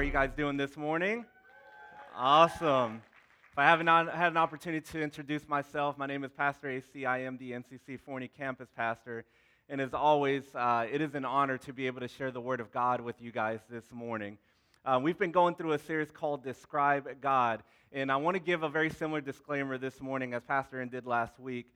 Are 0.00 0.02
you 0.02 0.10
guys 0.10 0.30
doing 0.34 0.56
this 0.56 0.78
morning? 0.78 1.26
Awesome. 2.16 3.02
If 3.52 3.58
I 3.58 3.64
haven't 3.64 3.86
had 3.86 4.32
an 4.32 4.38
opportunity 4.38 4.80
to 4.92 5.02
introduce 5.02 5.46
myself, 5.46 5.98
my 5.98 6.06
name 6.06 6.24
is 6.24 6.32
Pastor 6.32 6.70
AC. 6.70 7.04
I 7.04 7.18
am 7.24 7.36
the 7.36 7.52
NCC 7.52 8.00
Forney 8.00 8.28
campus 8.28 8.70
pastor. 8.74 9.26
And 9.68 9.78
as 9.78 9.92
always, 9.92 10.44
uh, 10.54 10.86
it 10.90 11.02
is 11.02 11.14
an 11.14 11.26
honor 11.26 11.58
to 11.58 11.74
be 11.74 11.86
able 11.86 12.00
to 12.00 12.08
share 12.08 12.30
the 12.30 12.40
Word 12.40 12.60
of 12.60 12.72
God 12.72 13.02
with 13.02 13.20
you 13.20 13.30
guys 13.30 13.60
this 13.68 13.84
morning. 13.92 14.38
Uh, 14.86 14.98
we've 15.02 15.18
been 15.18 15.32
going 15.32 15.54
through 15.54 15.72
a 15.72 15.78
series 15.78 16.10
called 16.10 16.42
Describe 16.42 17.06
God. 17.20 17.62
And 17.92 18.10
I 18.10 18.16
want 18.16 18.36
to 18.36 18.42
give 18.42 18.62
a 18.62 18.70
very 18.70 18.88
similar 18.88 19.20
disclaimer 19.20 19.76
this 19.76 20.00
morning, 20.00 20.32
as 20.32 20.42
Pastor 20.48 20.82
did 20.86 21.04
last 21.04 21.38
week, 21.38 21.66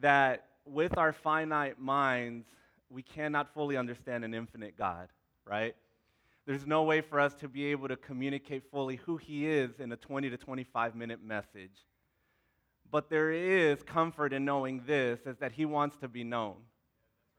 that 0.00 0.46
with 0.64 0.96
our 0.96 1.12
finite 1.12 1.78
minds, 1.78 2.46
we 2.88 3.02
cannot 3.02 3.52
fully 3.52 3.76
understand 3.76 4.24
an 4.24 4.32
infinite 4.32 4.78
God, 4.78 5.10
right? 5.44 5.76
There's 6.46 6.66
no 6.66 6.84
way 6.84 7.00
for 7.00 7.18
us 7.18 7.34
to 7.36 7.48
be 7.48 7.66
able 7.66 7.88
to 7.88 7.96
communicate 7.96 8.70
fully 8.70 8.96
who 8.96 9.16
He 9.16 9.48
is 9.48 9.80
in 9.80 9.90
a 9.90 9.96
20 9.96 10.30
to 10.30 10.36
25 10.36 10.94
minute 10.94 11.22
message. 11.22 11.84
But 12.88 13.10
there 13.10 13.32
is 13.32 13.82
comfort 13.82 14.32
in 14.32 14.44
knowing 14.44 14.84
this 14.86 15.18
is 15.26 15.36
that 15.38 15.52
He 15.52 15.64
wants 15.64 15.96
to 15.98 16.08
be 16.08 16.22
known, 16.22 16.54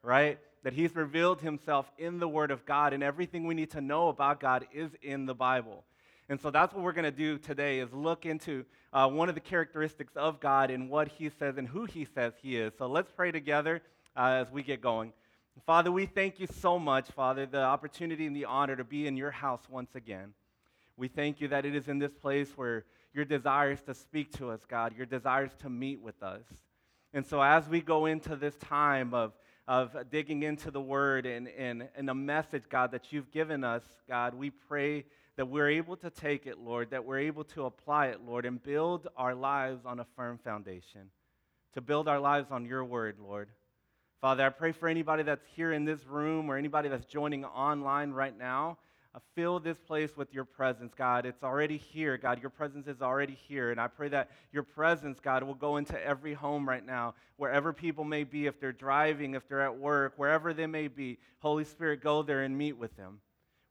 right? 0.03 0.39
That 0.64 0.73
He's 0.73 0.94
revealed 0.94 1.39
Himself 1.39 1.89
in 1.97 2.19
the 2.19 2.27
Word 2.27 2.52
of 2.52 2.66
God, 2.66 2.91
and 2.91 3.02
everything 3.02 3.47
we 3.47 3.55
need 3.55 3.72
to 3.72 3.81
know 3.81 4.09
about 4.09 4.41
God 4.41 4.67
is 4.73 4.91
in 5.02 5.25
the 5.25 5.36
Bible. 5.36 5.86
And 6.27 6.42
so 6.42 6.52
that's 6.52 6.73
what 6.73 6.83
we're 6.83 6.92
going 6.92 7.05
to 7.05 7.11
do 7.11 7.38
today 7.38 7.80
is 7.80 7.94
look 7.94 8.25
into 8.25 8.66
uh, 8.92 9.08
one 9.08 9.30
of 9.30 9.36
the 9.36 9.42
characteristics 9.42 10.11
of 10.17 10.42
God 10.42 10.69
and 10.69 10.89
what 10.89 11.08
He 11.08 11.30
says 11.39 11.55
and 11.58 11.66
who 11.66 11.86
He 11.86 12.05
says 12.14 12.33
He 12.42 12.58
is. 12.58 12.73
So 12.77 12.88
let's 12.88 13.09
pray 13.09 13.31
together 13.31 13.81
uh, 14.17 14.44
as 14.45 14.52
we 14.52 14.64
get 14.64 14.81
going. 14.81 15.14
Father, 15.66 15.91
we 15.91 16.05
thank 16.05 16.39
you 16.39 16.47
so 16.47 16.77
much, 16.77 17.09
Father, 17.11 17.45
the 17.45 17.61
opportunity 17.61 18.25
and 18.25 18.36
the 18.36 18.45
honor 18.45 18.75
to 18.75 18.83
be 18.83 19.08
in 19.08 19.17
your 19.17 19.31
house 19.31 19.61
once 19.69 19.95
again. 19.95 20.33
We 20.95 21.08
thank 21.08 21.41
you 21.41 21.47
that 21.49 21.66
it 21.66 21.75
is 21.75 21.88
in 21.88 21.99
this 21.99 22.14
place 22.14 22.49
where 22.55 22.86
your 23.14 23.25
desire 23.25 23.72
is 23.72 23.81
to 23.83 23.94
speak 23.94 24.31
to 24.38 24.52
us, 24.52 24.61
God, 24.67 24.94
your 24.95 25.05
desire 25.05 25.45
is 25.45 25.55
to 25.61 25.69
meet 25.69 26.02
with 26.02 26.22
us. 26.22 26.44
And 27.14 27.25
so 27.25 27.41
as 27.41 27.67
we 27.67 27.81
go 27.81 28.05
into 28.05 28.36
this 28.36 28.55
time 28.55 29.14
of, 29.14 29.33
of 29.67 29.95
digging 30.11 30.44
into 30.44 30.69
the 30.69 30.81
word 30.81 31.25
and, 31.25 31.47
and, 31.47 31.88
and 31.95 32.08
the 32.08 32.14
message, 32.14 32.64
God, 32.69 32.92
that 32.92 33.11
you've 33.11 33.31
given 33.31 33.64
us, 33.64 33.83
God, 34.08 34.36
we 34.36 34.52
pray 34.52 35.05
that 35.38 35.47
we're 35.47 35.69
able 35.69 35.95
to 35.97 36.09
take 36.09 36.45
it, 36.45 36.59
Lord, 36.59 36.92
that 36.92 37.05
we're 37.05 37.20
able 37.20 37.43
to 37.45 37.65
apply 37.65 38.08
it, 38.08 38.21
Lord, 38.26 38.45
and 38.45 38.61
build 38.61 39.08
our 39.17 39.36
lives 39.36 39.86
on 39.86 39.99
a 39.99 40.05
firm 40.15 40.37
foundation, 40.37 41.09
to 41.73 41.82
build 41.82 42.08
our 42.08 42.20
lives 42.20 42.52
on 42.52 42.65
your 42.65 42.83
word, 42.83 43.17
Lord. 43.20 43.49
Father, 44.20 44.45
I 44.45 44.50
pray 44.50 44.72
for 44.72 44.88
anybody 44.88 45.22
that's 45.22 45.45
here 45.55 45.73
in 45.73 45.86
this 45.86 46.05
room 46.08 46.50
or 46.50 46.58
anybody 46.58 46.89
that's 46.89 47.05
joining 47.05 47.45
online 47.45 48.11
right 48.11 48.36
now. 48.36 48.80
Uh, 49.14 49.20
fill 49.36 49.60
this 49.60 49.78
place 49.78 50.17
with 50.17 50.33
your 50.33 50.44
presence, 50.44 50.94
God. 50.95 51.26
It's 51.26 51.44
already 51.44 51.78
here, 51.78 52.17
God. 52.17 52.42
Your 52.42 52.50
presence 52.50 52.88
is 52.88 53.02
already 53.02 53.38
here. 53.48 53.70
And 53.70 53.80
I 53.80 53.88
pray 53.88 54.10
that 54.10 54.32
your 54.52 54.64
presence, 54.64 55.20
God, 55.20 55.44
will 55.44 55.54
go 55.54 55.77
into 55.77 56.04
every 56.04 56.33
home 56.33 56.67
right 56.67 56.86
now, 56.86 57.14
wherever 57.36 57.72
people 57.73 58.04
may 58.04 58.23
be, 58.23 58.48
if 58.48 58.60
they're 58.60 58.72
driving, 58.72 59.36
if 59.36 59.48
they're 59.48 59.61
at 59.61 59.77
work, 59.77 60.14
wherever 60.17 60.52
they 60.52 60.67
may 60.67 60.88
be. 60.88 61.20
Holy 61.39 61.64
Spirit, 61.64 62.02
go 62.02 62.23
there 62.23 62.42
and 62.42 62.58
meet 62.58 62.77
with 62.77 62.95
them. 62.98 63.20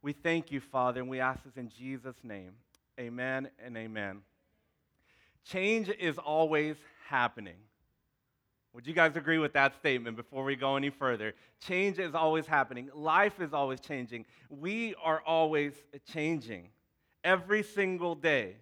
We 0.00 0.12
thank 0.12 0.52
you, 0.52 0.60
Father, 0.60 1.00
and 1.00 1.10
we 1.10 1.18
ask 1.18 1.42
this 1.42 1.56
in 1.56 1.70
Jesus' 1.70 2.22
name. 2.22 2.52
Amen 3.00 3.48
and 3.58 3.76
amen. 3.76 4.20
Change 5.44 5.88
is 5.88 6.18
always 6.18 6.76
happening. 7.08 7.56
Would 8.76 8.86
you 8.86 8.92
guys 8.92 9.16
agree 9.16 9.38
with 9.38 9.54
that 9.54 9.74
statement 9.76 10.18
before 10.18 10.44
we 10.44 10.54
go 10.54 10.76
any 10.76 10.90
further? 10.90 11.32
Change 11.66 11.98
is 11.98 12.14
always 12.14 12.46
happening, 12.46 12.90
life 12.94 13.40
is 13.40 13.54
always 13.54 13.80
changing. 13.80 14.26
We 14.50 14.94
are 15.02 15.22
always 15.26 15.72
changing 16.12 16.68
every 17.24 17.62
single 17.62 18.14
day. 18.14 18.56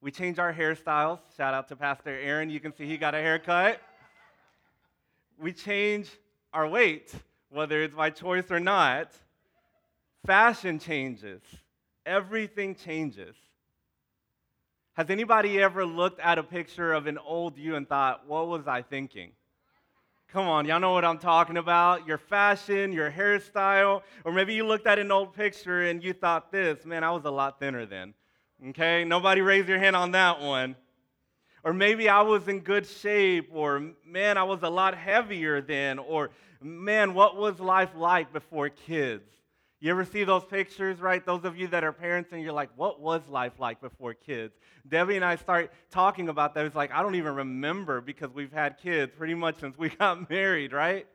We 0.00 0.10
change 0.10 0.38
our 0.38 0.54
hairstyles. 0.54 1.18
Shout 1.36 1.52
out 1.52 1.68
to 1.68 1.76
Pastor 1.76 2.18
Aaron. 2.18 2.48
You 2.48 2.60
can 2.60 2.74
see 2.74 2.86
he 2.86 2.96
got 2.96 3.14
a 3.14 3.18
haircut. 3.18 3.78
We 5.38 5.52
change 5.52 6.08
our 6.54 6.66
weight, 6.66 7.12
whether 7.50 7.82
it's 7.82 7.94
by 7.94 8.08
choice 8.08 8.50
or 8.50 8.58
not. 8.58 9.12
Fashion 10.24 10.78
changes, 10.78 11.42
everything 12.06 12.74
changes. 12.74 13.36
Has 14.94 15.10
anybody 15.10 15.60
ever 15.60 15.84
looked 15.84 16.20
at 16.20 16.38
a 16.38 16.42
picture 16.42 16.94
of 16.94 17.06
an 17.06 17.18
old 17.18 17.58
you 17.58 17.76
and 17.76 17.86
thought, 17.86 18.26
what 18.26 18.48
was 18.48 18.66
I 18.66 18.80
thinking? 18.80 19.32
Come 20.32 20.48
on, 20.48 20.64
y'all 20.64 20.80
know 20.80 20.92
what 20.92 21.04
I'm 21.04 21.18
talking 21.18 21.58
about. 21.58 22.06
Your 22.06 22.16
fashion, 22.16 22.90
your 22.90 23.10
hairstyle, 23.10 24.00
or 24.24 24.32
maybe 24.32 24.54
you 24.54 24.66
looked 24.66 24.86
at 24.86 24.98
an 24.98 25.12
old 25.12 25.34
picture 25.34 25.82
and 25.82 26.02
you 26.02 26.14
thought 26.14 26.50
this, 26.50 26.86
man, 26.86 27.04
I 27.04 27.10
was 27.10 27.26
a 27.26 27.30
lot 27.30 27.60
thinner 27.60 27.84
then. 27.84 28.14
Okay, 28.70 29.04
nobody 29.04 29.42
raise 29.42 29.68
your 29.68 29.78
hand 29.78 29.94
on 29.94 30.12
that 30.12 30.40
one. 30.40 30.74
Or 31.64 31.74
maybe 31.74 32.08
I 32.08 32.22
was 32.22 32.48
in 32.48 32.60
good 32.60 32.86
shape, 32.86 33.50
or 33.52 33.92
man, 34.06 34.38
I 34.38 34.44
was 34.44 34.62
a 34.62 34.70
lot 34.70 34.96
heavier 34.96 35.60
then, 35.60 35.98
or 35.98 36.30
man, 36.62 37.12
what 37.12 37.36
was 37.36 37.60
life 37.60 37.90
like 37.94 38.32
before 38.32 38.70
kids? 38.70 39.28
You 39.82 39.90
ever 39.90 40.04
see 40.04 40.22
those 40.22 40.44
pictures, 40.44 41.00
right? 41.00 41.26
Those 41.26 41.44
of 41.44 41.56
you 41.56 41.66
that 41.66 41.82
are 41.82 41.90
parents 41.90 42.30
and 42.30 42.40
you're 42.40 42.52
like, 42.52 42.70
what 42.76 43.00
was 43.00 43.20
life 43.28 43.58
like 43.58 43.80
before 43.80 44.14
kids? 44.14 44.54
Debbie 44.86 45.16
and 45.16 45.24
I 45.24 45.34
start 45.34 45.72
talking 45.90 46.28
about 46.28 46.54
that. 46.54 46.64
It's 46.64 46.76
like, 46.76 46.92
I 46.92 47.02
don't 47.02 47.16
even 47.16 47.34
remember 47.34 48.00
because 48.00 48.30
we've 48.32 48.52
had 48.52 48.78
kids 48.78 49.10
pretty 49.18 49.34
much 49.34 49.58
since 49.58 49.76
we 49.76 49.88
got 49.98 50.30
married, 50.30 50.72
right? 50.72 51.08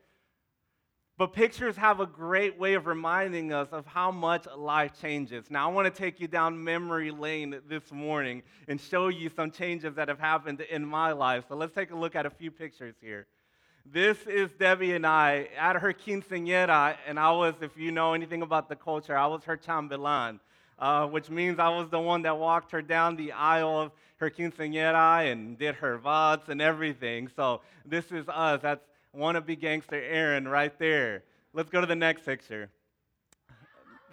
But 1.17 1.31
pictures 1.31 1.77
have 1.77 2.01
a 2.01 2.05
great 2.05 2.59
way 2.59 2.73
of 2.73 2.87
reminding 2.87 3.53
us 3.53 3.69
of 3.71 3.85
how 3.85 4.11
much 4.11 4.45
life 4.57 4.91
changes. 4.99 5.49
Now, 5.49 5.69
I 5.69 5.71
want 5.71 5.85
to 5.85 5.97
take 5.97 6.19
you 6.19 6.27
down 6.27 6.61
memory 6.61 7.09
lane 7.09 7.61
this 7.69 7.89
morning 7.89 8.43
and 8.67 8.81
show 8.81 9.07
you 9.07 9.29
some 9.29 9.49
changes 9.49 9.95
that 9.95 10.09
have 10.09 10.19
happened 10.19 10.59
in 10.59 10.85
my 10.85 11.13
life. 11.13 11.45
So 11.47 11.55
let's 11.55 11.73
take 11.73 11.91
a 11.91 11.95
look 11.95 12.17
at 12.17 12.25
a 12.25 12.29
few 12.29 12.51
pictures 12.51 12.95
here. 12.99 13.27
This 13.93 14.17
is 14.27 14.51
Debbie 14.59 14.93
and 14.93 15.07
I 15.07 15.47
at 15.57 15.77
her 15.77 15.93
quinceañera, 15.93 16.97
and 17.07 17.17
I 17.17 17.31
was, 17.31 17.53
if 17.61 17.77
you 17.77 17.91
know 17.91 18.13
anything 18.13 18.41
about 18.41 18.67
the 18.67 18.75
culture, 18.75 19.17
I 19.17 19.27
was 19.27 19.45
her 19.45 19.55
chambelán, 19.55 20.39
uh, 20.77 21.07
which 21.07 21.29
means 21.29 21.57
I 21.57 21.69
was 21.69 21.89
the 21.89 21.99
one 21.99 22.23
that 22.23 22.37
walked 22.37 22.71
her 22.71 22.81
down 22.81 23.15
the 23.15 23.31
aisle 23.31 23.79
of 23.79 23.91
her 24.17 24.29
quinceañera 24.29 25.31
and 25.31 25.57
did 25.57 25.75
her 25.75 25.97
vods 25.97 26.49
and 26.49 26.61
everything. 26.61 27.29
So 27.33 27.61
this 27.85 28.11
is 28.11 28.27
us. 28.27 28.61
That's 28.61 28.83
wannabe 29.17 29.57
gangster 29.57 29.95
Aaron 29.95 30.49
right 30.49 30.77
there. 30.77 31.23
Let's 31.53 31.69
go 31.69 31.79
to 31.79 31.87
the 31.87 31.95
next 31.95 32.25
picture. 32.25 32.69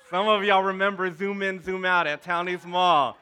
Some 0.08 0.28
of 0.28 0.44
y'all 0.44 0.62
remember 0.62 1.12
Zoom 1.12 1.42
In, 1.42 1.60
Zoom 1.60 1.84
Out 1.84 2.06
at 2.06 2.22
Town 2.22 2.48
East 2.48 2.64
Mall. 2.64 3.16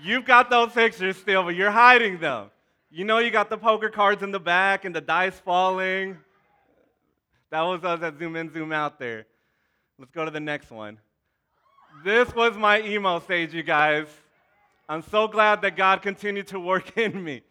You've 0.00 0.26
got 0.26 0.48
those 0.48 0.70
pictures 0.70 1.16
still, 1.16 1.42
but 1.42 1.56
you're 1.56 1.72
hiding 1.72 2.20
them. 2.20 2.50
You 2.90 3.04
know, 3.04 3.18
you 3.18 3.30
got 3.30 3.50
the 3.50 3.58
poker 3.58 3.90
cards 3.90 4.22
in 4.22 4.32
the 4.32 4.40
back 4.40 4.86
and 4.86 4.96
the 4.96 5.02
dice 5.02 5.38
falling. 5.38 6.16
That 7.50 7.60
was 7.60 7.84
us 7.84 8.00
at 8.00 8.18
Zoom 8.18 8.34
In, 8.34 8.50
Zoom 8.50 8.72
Out 8.72 8.98
there. 8.98 9.26
Let's 9.98 10.10
go 10.10 10.24
to 10.24 10.30
the 10.30 10.40
next 10.40 10.70
one. 10.70 10.98
This 12.02 12.34
was 12.34 12.56
my 12.56 12.80
emo 12.80 13.20
stage, 13.20 13.52
you 13.52 13.62
guys. 13.62 14.06
I'm 14.88 15.02
so 15.02 15.28
glad 15.28 15.60
that 15.62 15.76
God 15.76 16.00
continued 16.00 16.46
to 16.46 16.58
work 16.58 16.96
in 16.96 17.22
me. 17.22 17.42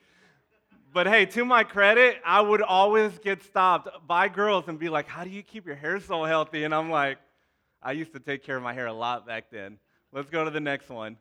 But 0.92 1.06
hey, 1.06 1.28
to 1.28 1.45
my 1.45 1.63
credit, 1.63 2.18
I 2.25 2.42
would 2.42 2.63
always 2.63 3.19
get 3.19 3.44
stopped 3.44 3.89
by 4.07 4.30
girls 4.30 4.68
and 4.68 4.80
be 4.80 4.89
like, 4.89 5.07
How 5.07 5.24
do 5.24 5.30
you 5.30 5.44
keep 5.44 5.68
your 5.68 5.75
hair 5.75 6.00
so 6.00 6.24
healthy? 6.24 6.63
And 6.63 6.74
I'm 6.74 6.89
like, 6.89 7.19
I 7.84 7.92
used 7.92 8.13
to 8.13 8.19
take 8.19 8.44
care 8.44 8.57
of 8.57 8.63
my 8.63 8.74
hair 8.74 8.88
a 8.88 8.94
lot 8.94 9.28
back 9.28 9.51
then. 9.51 9.78
Let's 10.12 10.31
go 10.31 10.44
to 10.44 10.50
the 10.50 10.60
next 10.60 10.89
one. 10.89 11.16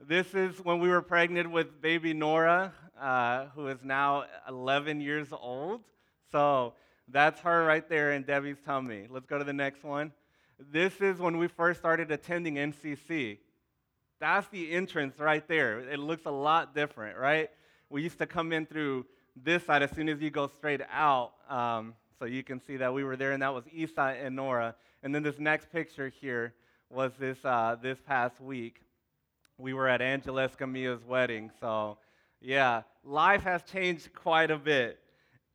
This 0.00 0.34
is 0.34 0.58
when 0.64 0.80
we 0.80 0.88
were 0.88 1.02
pregnant 1.02 1.52
with 1.52 1.80
baby 1.80 2.14
Nora, 2.14 2.72
uh, 3.00 3.46
who 3.54 3.68
is 3.68 3.78
now 3.82 4.24
11 4.48 5.00
years 5.00 5.28
old. 5.32 5.80
So 6.30 6.74
that's 7.08 7.40
her 7.40 7.64
right 7.64 7.88
there 7.88 8.12
in 8.12 8.22
Debbie's 8.22 8.58
tummy. 8.64 9.06
Let's 9.10 9.26
go 9.26 9.38
to 9.38 9.44
the 9.44 9.52
next 9.52 9.84
one. 9.84 10.12
This 10.58 11.00
is 11.00 11.18
when 11.18 11.38
we 11.38 11.48
first 11.48 11.80
started 11.80 12.10
attending 12.10 12.56
NCC. 12.56 13.38
That's 14.20 14.48
the 14.48 14.72
entrance 14.72 15.18
right 15.18 15.46
there. 15.46 15.80
It 15.80 15.98
looks 15.98 16.26
a 16.26 16.30
lot 16.30 16.74
different, 16.74 17.16
right? 17.16 17.50
We 17.90 18.02
used 18.02 18.18
to 18.18 18.26
come 18.26 18.52
in 18.52 18.66
through 18.66 19.06
this 19.36 19.64
side 19.64 19.82
as 19.82 19.92
soon 19.92 20.08
as 20.08 20.20
you 20.20 20.30
go 20.30 20.48
straight 20.48 20.82
out. 20.90 21.32
Um, 21.48 21.94
so 22.18 22.24
you 22.24 22.42
can 22.42 22.60
see 22.60 22.76
that 22.78 22.92
we 22.92 23.04
were 23.04 23.16
there, 23.16 23.30
and 23.32 23.42
that 23.42 23.54
was 23.54 23.64
Isa 23.72 24.16
and 24.20 24.34
Nora. 24.34 24.74
And 25.04 25.14
then 25.14 25.22
this 25.22 25.38
next 25.38 25.70
picture 25.70 26.08
here 26.08 26.54
was 26.90 27.12
this, 27.18 27.38
uh, 27.44 27.76
this 27.80 28.00
past 28.00 28.40
week 28.40 28.80
we 29.58 29.74
were 29.74 29.88
at 29.88 30.00
Angela 30.00 30.48
Escamilla's 30.48 31.04
wedding. 31.04 31.50
So, 31.60 31.98
yeah, 32.40 32.82
life 33.04 33.42
has 33.42 33.62
changed 33.62 34.12
quite 34.14 34.50
a 34.50 34.58
bit. 34.58 35.00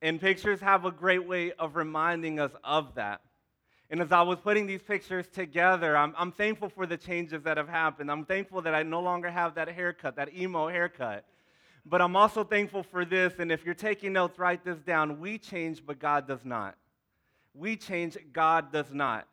And 0.02 0.20
pictures 0.20 0.60
have 0.60 0.84
a 0.84 0.92
great 0.92 1.26
way 1.26 1.54
of 1.54 1.76
reminding 1.76 2.40
us 2.40 2.52
of 2.64 2.96
that. 2.96 3.22
And 3.90 4.02
as 4.02 4.12
I 4.12 4.22
was 4.22 4.40
putting 4.40 4.66
these 4.66 4.82
pictures 4.82 5.28
together, 5.28 5.96
I'm, 5.96 6.14
I'm 6.18 6.32
thankful 6.32 6.68
for 6.68 6.86
the 6.86 6.98
changes 6.98 7.44
that 7.44 7.58
have 7.58 7.70
happened. 7.70 8.12
I'm 8.12 8.26
thankful 8.26 8.62
that 8.64 8.74
I 8.74 8.84
no 8.84 9.00
longer 9.00 9.30
have 9.30 9.56
that 9.56 9.70
haircut, 9.70 10.16
that 10.16 10.34
emo 10.34 10.68
haircut. 10.68 11.26
But 11.86 12.02
I'm 12.02 12.16
also 12.16 12.44
thankful 12.44 12.84
for 12.84 13.06
this. 13.06 13.34
And 13.40 13.52
if 13.52 13.66
you're 13.66 13.76
taking 13.76 14.14
notes, 14.14 14.40
write 14.40 14.66
this 14.66 14.80
down. 14.80 15.20
We 15.20 15.38
change, 15.38 15.86
but 15.86 16.00
God 16.00 16.28
does 16.28 16.44
not. 16.44 16.76
We 17.54 17.76
change, 17.78 18.18
God 18.32 18.72
does 18.72 18.92
not. 18.92 19.28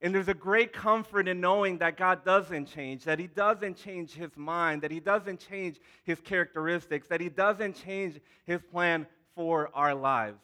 And 0.00 0.14
there's 0.14 0.28
a 0.28 0.34
great 0.34 0.72
comfort 0.72 1.26
in 1.26 1.40
knowing 1.40 1.78
that 1.78 1.96
God 1.96 2.24
doesn't 2.24 2.66
change, 2.66 3.04
that 3.04 3.18
He 3.18 3.26
doesn't 3.26 3.76
change 3.76 4.12
His 4.12 4.36
mind, 4.36 4.82
that 4.82 4.92
He 4.92 5.00
doesn't 5.00 5.40
change 5.40 5.80
His 6.04 6.20
characteristics, 6.20 7.08
that 7.08 7.20
He 7.20 7.28
doesn't 7.28 7.74
change 7.74 8.20
His 8.44 8.62
plan 8.62 9.06
for 9.34 9.70
our 9.74 9.94
lives. 9.94 10.40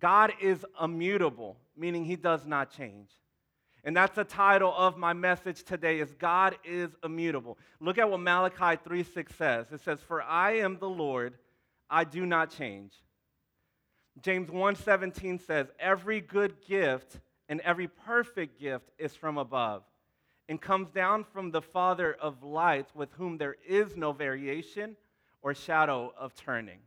God 0.00 0.32
is 0.40 0.64
immutable, 0.82 1.56
meaning 1.76 2.04
He 2.04 2.16
does 2.16 2.44
not 2.44 2.70
change. 2.70 3.08
And 3.84 3.96
that's 3.96 4.14
the 4.14 4.24
title 4.24 4.74
of 4.74 4.96
my 4.96 5.12
message 5.12 5.62
today 5.62 6.00
is 6.00 6.12
God 6.12 6.56
is 6.64 6.90
immutable. 7.02 7.58
Look 7.80 7.98
at 7.98 8.10
what 8.10 8.20
Malachi 8.20 8.76
3:6 8.82 9.34
says. 9.34 9.72
It 9.72 9.80
says, 9.80 10.02
"For 10.02 10.22
I 10.22 10.52
am 10.52 10.78
the 10.78 10.88
Lord, 10.88 11.38
I 11.90 12.04
do 12.04 12.24
not 12.24 12.50
change." 12.50 12.94
James 14.20 14.50
1:17 14.50 15.38
says, 15.38 15.70
"Every 15.78 16.20
good 16.20 16.62
gift 16.62 17.20
and 17.48 17.60
every 17.60 17.88
perfect 17.88 18.60
gift 18.60 18.90
is 18.98 19.14
from 19.14 19.38
above 19.38 19.82
and 20.48 20.60
comes 20.60 20.90
down 20.90 21.24
from 21.24 21.50
the 21.50 21.62
Father 21.62 22.16
of 22.20 22.42
lights, 22.42 22.94
with 22.94 23.12
whom 23.14 23.38
there 23.38 23.56
is 23.66 23.96
no 23.96 24.12
variation 24.12 24.96
or 25.42 25.54
shadow 25.54 26.12
of 26.18 26.34
turning. 26.34 26.78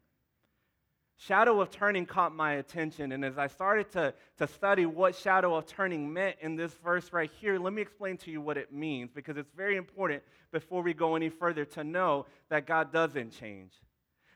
Shadow 1.19 1.59
of 1.59 1.71
turning 1.71 2.05
caught 2.05 2.35
my 2.35 2.53
attention, 2.53 3.11
and 3.11 3.25
as 3.25 3.39
I 3.39 3.47
started 3.47 3.91
to, 3.93 4.13
to 4.37 4.47
study 4.47 4.85
what 4.85 5.15
shadow 5.15 5.55
of 5.55 5.65
turning 5.65 6.13
meant 6.13 6.35
in 6.41 6.55
this 6.55 6.73
verse 6.83 7.11
right 7.11 7.31
here, 7.41 7.57
let 7.57 7.73
me 7.73 7.81
explain 7.81 8.17
to 8.17 8.31
you 8.31 8.39
what 8.39 8.55
it 8.55 8.71
means 8.71 9.09
because 9.11 9.35
it's 9.35 9.49
very 9.55 9.77
important 9.77 10.21
before 10.51 10.83
we 10.83 10.93
go 10.93 11.15
any 11.15 11.29
further 11.29 11.65
to 11.65 11.83
know 11.83 12.27
that 12.49 12.67
God 12.67 12.93
doesn't 12.93 13.31
change. 13.31 13.73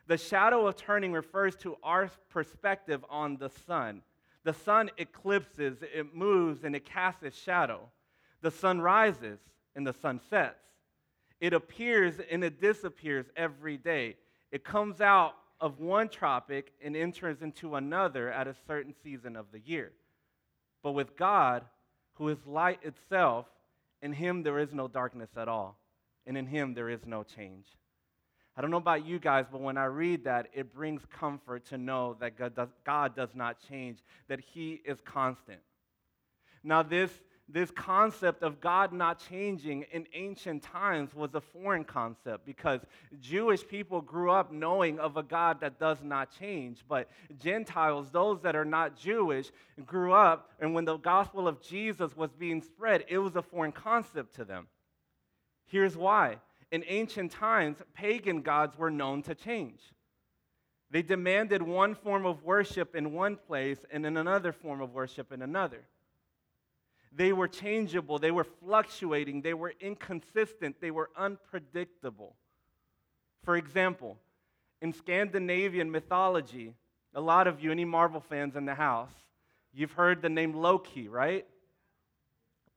The 0.07 0.17
shadow 0.17 0.65
of 0.65 0.75
turning 0.75 1.13
refers 1.13 1.55
to 1.57 1.77
our 1.83 2.09
perspective 2.29 3.05
on 3.09 3.37
the 3.37 3.51
sun. 3.67 4.01
The 4.43 4.53
sun 4.53 4.89
eclipses, 4.97 5.77
it 5.81 6.15
moves, 6.15 6.63
and 6.63 6.75
it 6.75 6.85
casts 6.85 7.23
its 7.23 7.37
shadow. 7.37 7.89
The 8.41 8.51
sun 8.51 8.81
rises 8.81 9.39
and 9.75 9.85
the 9.85 9.93
sun 9.93 10.19
sets. 10.29 10.59
It 11.39 11.53
appears 11.53 12.15
and 12.31 12.43
it 12.43 12.59
disappears 12.59 13.25
every 13.35 13.77
day. 13.77 14.17
It 14.51 14.63
comes 14.63 15.01
out 15.01 15.35
of 15.59 15.79
one 15.79 16.09
tropic 16.09 16.73
and 16.83 16.95
enters 16.95 17.41
into 17.41 17.75
another 17.75 18.31
at 18.31 18.47
a 18.47 18.55
certain 18.67 18.93
season 19.03 19.35
of 19.35 19.45
the 19.51 19.59
year. 19.59 19.91
But 20.83 20.93
with 20.93 21.15
God, 21.15 21.63
who 22.15 22.29
is 22.29 22.45
light 22.45 22.79
itself, 22.83 23.45
in 24.01 24.13
him 24.13 24.43
there 24.43 24.59
is 24.59 24.73
no 24.73 24.87
darkness 24.87 25.29
at 25.37 25.47
all, 25.47 25.79
and 26.25 26.35
in 26.37 26.47
him 26.47 26.73
there 26.73 26.89
is 26.89 27.05
no 27.05 27.23
change. 27.23 27.67
I 28.55 28.61
don't 28.61 28.69
know 28.69 28.77
about 28.77 29.05
you 29.05 29.17
guys, 29.17 29.45
but 29.49 29.61
when 29.61 29.77
I 29.77 29.85
read 29.85 30.25
that, 30.25 30.47
it 30.53 30.73
brings 30.73 31.01
comfort 31.05 31.65
to 31.67 31.77
know 31.77 32.17
that 32.19 32.37
God 32.37 32.55
does, 32.55 32.69
God 32.85 33.15
does 33.15 33.33
not 33.33 33.57
change, 33.69 33.99
that 34.27 34.41
He 34.41 34.81
is 34.83 34.99
constant. 35.05 35.59
Now, 36.63 36.83
this, 36.83 37.11
this 37.47 37.71
concept 37.71 38.43
of 38.43 38.59
God 38.59 38.91
not 38.91 39.23
changing 39.29 39.85
in 39.93 40.05
ancient 40.13 40.63
times 40.63 41.15
was 41.15 41.33
a 41.33 41.39
foreign 41.41 41.85
concept 41.85 42.45
because 42.45 42.81
Jewish 43.21 43.65
people 43.65 44.01
grew 44.01 44.31
up 44.31 44.51
knowing 44.51 44.99
of 44.99 45.15
a 45.15 45.23
God 45.23 45.61
that 45.61 45.79
does 45.79 46.03
not 46.03 46.29
change. 46.37 46.83
But 46.87 47.09
Gentiles, 47.39 48.09
those 48.11 48.41
that 48.41 48.55
are 48.55 48.65
not 48.65 48.97
Jewish, 48.97 49.49
grew 49.85 50.13
up, 50.13 50.51
and 50.59 50.73
when 50.73 50.83
the 50.83 50.97
gospel 50.97 51.47
of 51.47 51.61
Jesus 51.61 52.15
was 52.17 52.31
being 52.33 52.61
spread, 52.61 53.05
it 53.07 53.17
was 53.17 53.35
a 53.37 53.41
foreign 53.41 53.71
concept 53.71 54.35
to 54.35 54.45
them. 54.45 54.67
Here's 55.67 55.95
why 55.95 56.37
in 56.71 56.83
ancient 56.87 57.31
times, 57.31 57.77
pagan 57.93 58.41
gods 58.41 58.77
were 58.77 58.91
known 58.91 59.21
to 59.23 59.35
change. 59.35 59.81
They 60.89 61.01
demanded 61.01 61.61
one 61.61 61.95
form 61.95 62.25
of 62.25 62.43
worship 62.43 62.95
in 62.95 63.13
one 63.13 63.35
place 63.35 63.79
and 63.91 64.05
in 64.05 64.17
another 64.17 64.51
form 64.51 64.81
of 64.81 64.93
worship 64.93 65.31
in 65.31 65.41
another. 65.41 65.83
They 67.13 67.33
were 67.33 67.47
changeable, 67.47 68.19
they 68.19 68.31
were 68.31 68.45
fluctuating, 68.45 69.41
they 69.41 69.53
were 69.53 69.73
inconsistent, 69.81 70.79
they 70.79 70.91
were 70.91 71.09
unpredictable. 71.17 72.35
For 73.43 73.57
example, 73.57 74.17
in 74.81 74.93
Scandinavian 74.93 75.91
mythology, 75.91 76.73
a 77.13 77.21
lot 77.21 77.47
of 77.47 77.61
you, 77.61 77.71
any 77.71 77.85
Marvel 77.85 78.21
fans 78.21 78.55
in 78.55 78.65
the 78.65 78.75
house, 78.75 79.11
you've 79.73 79.91
heard 79.91 80.21
the 80.21 80.29
name 80.29 80.53
Loki, 80.53 81.09
right? 81.09 81.45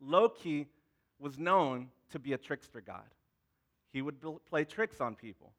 Loki 0.01 0.67
was 1.21 1.39
known 1.39 1.89
to 2.11 2.19
be 2.19 2.33
a 2.33 2.39
trickster 2.39 2.81
god. 2.81 3.05
He 3.95 4.03
would 4.03 4.17
play 4.51 4.65
tricks 4.65 5.01
on 5.01 5.15
people. 5.15 5.53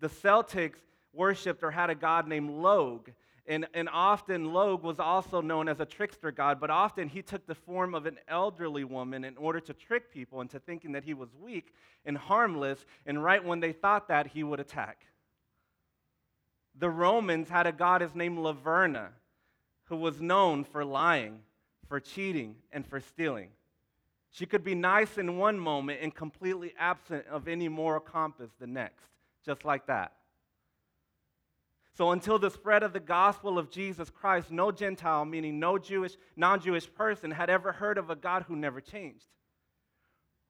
The 0.00 0.10
Celtics 0.10 0.80
worshipped 1.14 1.62
or 1.62 1.70
had 1.70 1.88
a 1.88 1.94
god 1.94 2.28
named 2.28 2.50
Log. 2.50 3.10
And, 3.46 3.66
and 3.72 3.88
often 3.90 4.52
Log 4.52 4.82
was 4.82 5.00
also 5.00 5.40
known 5.40 5.66
as 5.66 5.80
a 5.80 5.86
trickster 5.86 6.30
god, 6.30 6.60
but 6.60 6.68
often 6.68 7.08
he 7.08 7.22
took 7.22 7.46
the 7.46 7.54
form 7.54 7.94
of 7.94 8.04
an 8.04 8.18
elderly 8.28 8.84
woman 8.84 9.24
in 9.24 9.34
order 9.38 9.60
to 9.60 9.72
trick 9.72 10.12
people 10.12 10.42
into 10.42 10.60
thinking 10.60 10.92
that 10.92 11.04
he 11.04 11.14
was 11.14 11.30
weak 11.42 11.72
and 12.04 12.18
harmless, 12.18 12.84
and 13.06 13.24
right 13.24 13.42
when 13.42 13.60
they 13.60 13.72
thought 13.72 14.08
that, 14.08 14.26
he 14.26 14.44
would 14.44 14.60
attack. 14.60 15.06
The 16.78 16.90
Romans 16.90 17.48
had 17.48 17.66
a 17.66 17.72
goddess 17.72 18.14
named 18.14 18.36
Laverna, 18.36 19.08
who 19.84 19.96
was 19.96 20.20
known 20.20 20.64
for 20.64 20.84
lying, 20.84 21.40
for 21.88 21.98
cheating, 21.98 22.56
and 22.70 22.86
for 22.86 23.00
stealing. 23.00 23.48
She 24.30 24.46
could 24.46 24.62
be 24.62 24.74
nice 24.74 25.18
in 25.18 25.38
one 25.38 25.58
moment 25.58 26.00
and 26.02 26.14
completely 26.14 26.74
absent 26.78 27.26
of 27.28 27.48
any 27.48 27.68
moral 27.68 28.00
compass 28.00 28.50
the 28.60 28.66
next, 28.66 29.04
just 29.44 29.64
like 29.64 29.86
that. 29.86 30.12
So 31.96 32.12
until 32.12 32.38
the 32.38 32.50
spread 32.50 32.84
of 32.84 32.92
the 32.92 33.00
gospel 33.00 33.58
of 33.58 33.70
Jesus 33.70 34.08
Christ, 34.08 34.52
no 34.52 34.70
Gentile, 34.70 35.24
meaning 35.24 35.58
no 35.58 35.78
Jewish, 35.78 36.16
non-Jewish 36.36 36.94
person, 36.94 37.32
had 37.32 37.50
ever 37.50 37.72
heard 37.72 37.98
of 37.98 38.08
a 38.08 38.14
God 38.14 38.44
who 38.46 38.54
never 38.54 38.80
changed. 38.80 39.26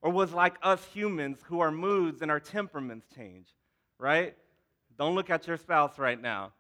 Or 0.03 0.13
was 0.13 0.33
like 0.33 0.57
us 0.63 0.85
humans 0.93 1.39
who 1.47 1.61
our 1.61 1.71
moods 1.71 2.21
and 2.21 2.31
our 2.31 2.39
temperaments 2.39 3.07
change, 3.17 3.49
right? 3.99 4.37
Don't 4.99 5.15
look 5.15 5.31
at 5.31 5.47
your 5.47 5.57
spouse 5.57 5.99
right 5.99 6.21
now. 6.21 6.53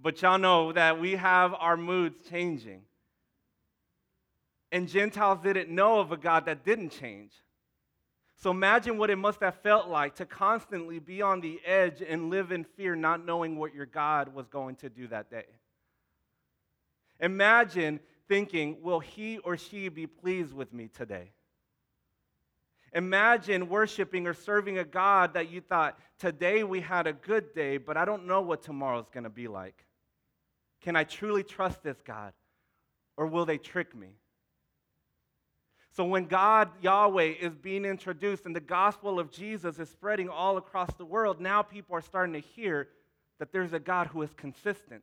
But 0.00 0.22
y'all 0.22 0.38
know 0.38 0.70
that 0.72 1.00
we 1.00 1.16
have 1.16 1.52
our 1.54 1.76
moods 1.76 2.16
changing. 2.30 2.82
And 4.70 4.88
Gentiles 4.88 5.38
didn't 5.42 5.70
know 5.70 6.00
of 6.00 6.12
a 6.12 6.16
God 6.16 6.46
that 6.46 6.64
didn't 6.64 6.90
change. 6.90 7.32
So 8.36 8.50
imagine 8.50 8.98
what 8.98 9.10
it 9.10 9.16
must 9.16 9.40
have 9.40 9.56
felt 9.62 9.88
like 9.88 10.16
to 10.16 10.26
constantly 10.26 11.00
be 11.00 11.22
on 11.22 11.40
the 11.40 11.60
edge 11.64 12.02
and 12.06 12.30
live 12.30 12.52
in 12.52 12.64
fear, 12.64 12.94
not 12.94 13.24
knowing 13.24 13.56
what 13.56 13.74
your 13.74 13.86
God 13.86 14.32
was 14.32 14.46
going 14.46 14.76
to 14.76 14.88
do 14.88 15.08
that 15.08 15.30
day. 15.30 15.46
Imagine 17.18 17.98
thinking, 18.28 18.76
will 18.80 19.00
he 19.00 19.38
or 19.38 19.56
she 19.56 19.88
be 19.88 20.06
pleased 20.06 20.52
with 20.52 20.72
me 20.72 20.88
today? 20.88 21.32
Imagine 22.92 23.68
worshiping 23.68 24.26
or 24.26 24.34
serving 24.34 24.78
a 24.78 24.84
God 24.84 25.34
that 25.34 25.50
you 25.50 25.60
thought, 25.60 25.98
today 26.18 26.62
we 26.62 26.80
had 26.80 27.06
a 27.06 27.12
good 27.12 27.54
day, 27.54 27.76
but 27.76 27.96
I 27.96 28.04
don't 28.04 28.26
know 28.26 28.40
what 28.40 28.62
tomorrow's 28.62 29.08
going 29.10 29.24
to 29.24 29.30
be 29.30 29.48
like. 29.48 29.84
Can 30.82 30.94
I 30.94 31.04
truly 31.04 31.42
trust 31.42 31.82
this 31.82 32.00
God? 32.04 32.32
Or 33.16 33.26
will 33.26 33.44
they 33.44 33.58
trick 33.58 33.96
me? 33.96 34.10
So 35.98 36.04
when 36.04 36.26
God, 36.26 36.70
Yahweh, 36.80 37.34
is 37.40 37.56
being 37.56 37.84
introduced 37.84 38.46
and 38.46 38.54
the 38.54 38.60
gospel 38.60 39.18
of 39.18 39.32
Jesus 39.32 39.80
is 39.80 39.88
spreading 39.88 40.28
all 40.28 40.56
across 40.56 40.94
the 40.94 41.04
world, 41.04 41.40
now 41.40 41.60
people 41.60 41.96
are 41.96 42.00
starting 42.00 42.34
to 42.34 42.38
hear 42.38 42.86
that 43.40 43.50
there's 43.50 43.72
a 43.72 43.80
God 43.80 44.06
who 44.06 44.22
is 44.22 44.32
consistent. 44.36 45.02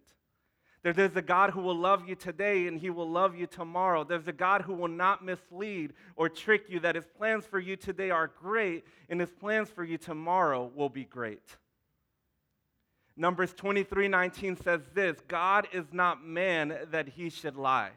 There's 0.83 1.17
a 1.17 1.21
God 1.21 1.49
who 1.49 1.59
will 1.59 1.75
love 1.75 2.07
you 2.07 2.15
today 2.15 2.67
and 2.67 2.79
he 2.79 2.89
will 2.89 3.09
love 3.09 3.35
you 3.35 3.45
tomorrow. 3.45 4.05
There's 4.05 4.29
a 4.29 4.31
God 4.31 4.61
who 4.61 4.73
will 4.73 4.87
not 4.87 5.21
mislead 5.21 5.91
or 6.15 6.29
trick 6.29 6.67
you, 6.69 6.79
that 6.79 6.95
his 6.95 7.07
plans 7.17 7.45
for 7.45 7.59
you 7.59 7.75
today 7.75 8.09
are 8.09 8.27
great 8.27 8.85
and 9.09 9.19
his 9.19 9.31
plans 9.31 9.67
for 9.69 9.83
you 9.83 9.97
tomorrow 9.97 10.71
will 10.73 10.87
be 10.87 11.03
great. 11.03 11.57
Numbers 13.17 13.53
23 13.53 14.07
19 14.07 14.55
says 14.63 14.79
this 14.93 15.17
God 15.27 15.67
is 15.73 15.87
not 15.91 16.25
man 16.25 16.73
that 16.89 17.09
he 17.09 17.29
should 17.29 17.57
lie 17.57 17.91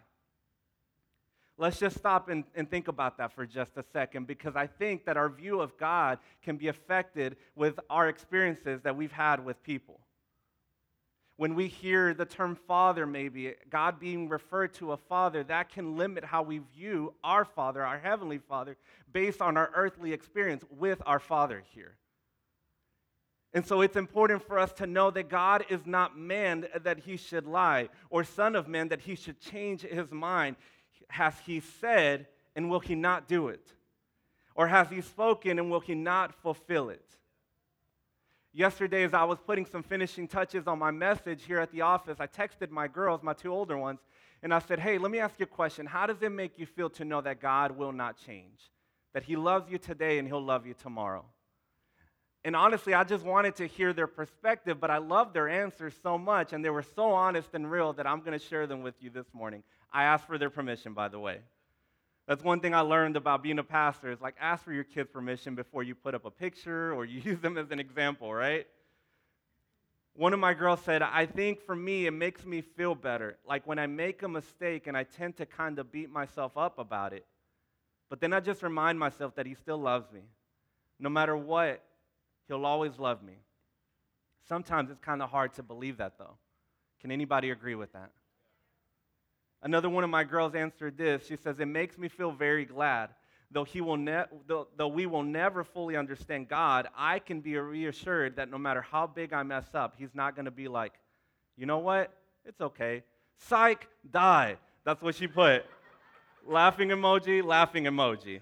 Let's 1.60 1.80
just 1.80 1.98
stop 1.98 2.28
and, 2.28 2.44
and 2.54 2.70
think 2.70 2.86
about 2.86 3.18
that 3.18 3.32
for 3.32 3.44
just 3.44 3.76
a 3.76 3.84
second 3.92 4.28
because 4.28 4.54
I 4.54 4.68
think 4.68 5.04
that 5.06 5.16
our 5.16 5.28
view 5.28 5.60
of 5.60 5.76
God 5.76 6.20
can 6.40 6.56
be 6.56 6.68
affected 6.68 7.36
with 7.56 7.80
our 7.90 8.08
experiences 8.08 8.80
that 8.82 8.96
we've 8.96 9.10
had 9.10 9.44
with 9.44 9.60
people. 9.64 9.98
When 11.36 11.56
we 11.56 11.66
hear 11.66 12.14
the 12.14 12.24
term 12.24 12.56
father, 12.66 13.06
maybe, 13.06 13.54
God 13.70 13.98
being 13.98 14.28
referred 14.28 14.72
to 14.74 14.92
a 14.92 14.96
father, 14.96 15.42
that 15.44 15.68
can 15.68 15.96
limit 15.96 16.24
how 16.24 16.42
we 16.42 16.60
view 16.76 17.14
our 17.24 17.44
father, 17.44 17.84
our 17.84 17.98
heavenly 17.98 18.38
father, 18.38 18.76
based 19.12 19.42
on 19.42 19.56
our 19.56 19.70
earthly 19.74 20.12
experience 20.12 20.64
with 20.78 21.02
our 21.06 21.20
father 21.20 21.64
here. 21.74 21.96
And 23.54 23.66
so 23.66 23.80
it's 23.80 23.96
important 23.96 24.46
for 24.46 24.58
us 24.58 24.72
to 24.74 24.86
know 24.86 25.10
that 25.10 25.28
God 25.28 25.64
is 25.70 25.86
not 25.86 26.18
man 26.18 26.66
that 26.82 26.98
he 26.98 27.16
should 27.16 27.46
lie, 27.46 27.88
or 28.10 28.22
son 28.22 28.54
of 28.54 28.68
man 28.68 28.88
that 28.88 29.00
he 29.00 29.14
should 29.14 29.40
change 29.40 29.82
his 29.82 30.12
mind 30.12 30.56
has 31.08 31.34
he 31.46 31.60
said 31.60 32.26
and 32.54 32.70
will 32.70 32.80
he 32.80 32.94
not 32.94 33.28
do 33.28 33.48
it? 33.48 33.72
Or 34.54 34.66
has 34.66 34.88
he 34.88 35.00
spoken 35.00 35.58
and 35.58 35.70
will 35.70 35.80
he 35.80 35.94
not 35.94 36.34
fulfill 36.42 36.90
it? 36.90 37.04
Yesterday, 38.52 39.04
as 39.04 39.14
I 39.14 39.24
was 39.24 39.38
putting 39.38 39.66
some 39.66 39.82
finishing 39.82 40.26
touches 40.26 40.66
on 40.66 40.78
my 40.78 40.90
message 40.90 41.44
here 41.44 41.60
at 41.60 41.70
the 41.70 41.82
office, 41.82 42.16
I 42.18 42.26
texted 42.26 42.70
my 42.70 42.88
girls, 42.88 43.22
my 43.22 43.34
two 43.34 43.52
older 43.52 43.78
ones, 43.78 44.00
and 44.42 44.52
I 44.52 44.58
said, 44.58 44.80
Hey, 44.80 44.98
let 44.98 45.10
me 45.10 45.20
ask 45.20 45.38
you 45.38 45.44
a 45.44 45.46
question. 45.46 45.86
How 45.86 46.06
does 46.06 46.22
it 46.22 46.32
make 46.32 46.58
you 46.58 46.66
feel 46.66 46.90
to 46.90 47.04
know 47.04 47.20
that 47.20 47.40
God 47.40 47.72
will 47.72 47.92
not 47.92 48.16
change? 48.16 48.72
That 49.12 49.22
He 49.22 49.36
loves 49.36 49.70
you 49.70 49.78
today 49.78 50.18
and 50.18 50.26
He'll 50.26 50.44
love 50.44 50.66
you 50.66 50.74
tomorrow? 50.74 51.24
And 52.44 52.56
honestly, 52.56 52.94
I 52.94 53.04
just 53.04 53.24
wanted 53.24 53.56
to 53.56 53.66
hear 53.66 53.92
their 53.92 54.06
perspective, 54.06 54.80
but 54.80 54.90
I 54.90 54.98
loved 54.98 55.34
their 55.34 55.48
answers 55.48 55.94
so 56.02 56.16
much, 56.16 56.52
and 56.52 56.64
they 56.64 56.70
were 56.70 56.84
so 56.96 57.12
honest 57.12 57.50
and 57.52 57.70
real 57.70 57.92
that 57.94 58.06
I'm 58.06 58.20
going 58.20 58.38
to 58.38 58.44
share 58.44 58.66
them 58.66 58.82
with 58.82 58.94
you 59.00 59.10
this 59.10 59.26
morning. 59.32 59.62
I 59.92 60.04
asked 60.04 60.26
for 60.26 60.38
their 60.38 60.50
permission, 60.50 60.92
by 60.92 61.08
the 61.08 61.18
way. 61.18 61.40
That's 62.26 62.44
one 62.44 62.60
thing 62.60 62.74
I 62.74 62.80
learned 62.80 63.16
about 63.16 63.42
being 63.42 63.58
a 63.58 63.64
pastor 63.64 64.10
is 64.10 64.20
like 64.20 64.34
ask 64.38 64.62
for 64.62 64.72
your 64.72 64.84
kids' 64.84 65.08
permission 65.10 65.54
before 65.54 65.82
you 65.82 65.94
put 65.94 66.14
up 66.14 66.26
a 66.26 66.30
picture 66.30 66.92
or 66.92 67.04
you 67.06 67.20
use 67.24 67.40
them 67.40 67.56
as 67.56 67.70
an 67.70 67.80
example, 67.80 68.32
right? 68.32 68.66
One 70.14 70.34
of 70.34 70.40
my 70.40 70.52
girls 70.52 70.80
said, 70.82 71.00
I 71.00 71.26
think 71.26 71.60
for 71.60 71.76
me, 71.76 72.06
it 72.06 72.10
makes 72.10 72.44
me 72.44 72.60
feel 72.60 72.94
better. 72.94 73.38
Like 73.46 73.66
when 73.66 73.78
I 73.78 73.86
make 73.86 74.22
a 74.22 74.28
mistake 74.28 74.86
and 74.86 74.96
I 74.96 75.04
tend 75.04 75.36
to 75.36 75.46
kind 75.46 75.78
of 75.78 75.92
beat 75.92 76.10
myself 76.10 76.56
up 76.56 76.78
about 76.78 77.12
it. 77.12 77.24
But 78.10 78.20
then 78.20 78.32
I 78.32 78.40
just 78.40 78.62
remind 78.62 78.98
myself 78.98 79.36
that 79.36 79.46
he 79.46 79.54
still 79.54 79.78
loves 79.78 80.10
me. 80.12 80.22
No 80.98 81.08
matter 81.08 81.36
what, 81.36 81.82
he'll 82.48 82.66
always 82.66 82.98
love 82.98 83.22
me. 83.22 83.34
Sometimes 84.48 84.90
it's 84.90 85.00
kind 85.00 85.22
of 85.22 85.30
hard 85.30 85.54
to 85.54 85.62
believe 85.62 85.98
that, 85.98 86.18
though. 86.18 86.36
Can 87.00 87.12
anybody 87.12 87.50
agree 87.50 87.74
with 87.74 87.92
that? 87.92 88.10
Another 89.62 89.88
one 89.88 90.04
of 90.04 90.10
my 90.10 90.24
girls 90.24 90.54
answered 90.54 90.96
this. 90.96 91.26
She 91.26 91.36
says, 91.36 91.58
It 91.58 91.66
makes 91.66 91.98
me 91.98 92.08
feel 92.08 92.30
very 92.30 92.64
glad. 92.64 93.10
Though, 93.50 93.64
he 93.64 93.80
will 93.80 93.96
ne- 93.96 94.26
though, 94.46 94.68
though 94.76 94.88
we 94.88 95.06
will 95.06 95.22
never 95.22 95.64
fully 95.64 95.96
understand 95.96 96.48
God, 96.48 96.88
I 96.96 97.18
can 97.18 97.40
be 97.40 97.56
reassured 97.56 98.36
that 98.36 98.50
no 98.50 98.58
matter 98.58 98.82
how 98.82 99.06
big 99.06 99.32
I 99.32 99.42
mess 99.42 99.66
up, 99.74 99.94
He's 99.98 100.14
not 100.14 100.36
going 100.36 100.44
to 100.44 100.50
be 100.50 100.68
like, 100.68 100.92
you 101.56 101.66
know 101.66 101.78
what? 101.78 102.12
It's 102.44 102.60
okay. 102.60 103.02
Psych, 103.38 103.88
die. 104.08 104.58
That's 104.84 105.02
what 105.02 105.14
she 105.14 105.26
put. 105.26 105.64
laughing 106.46 106.90
emoji, 106.90 107.42
laughing 107.42 107.84
emoji. 107.84 108.40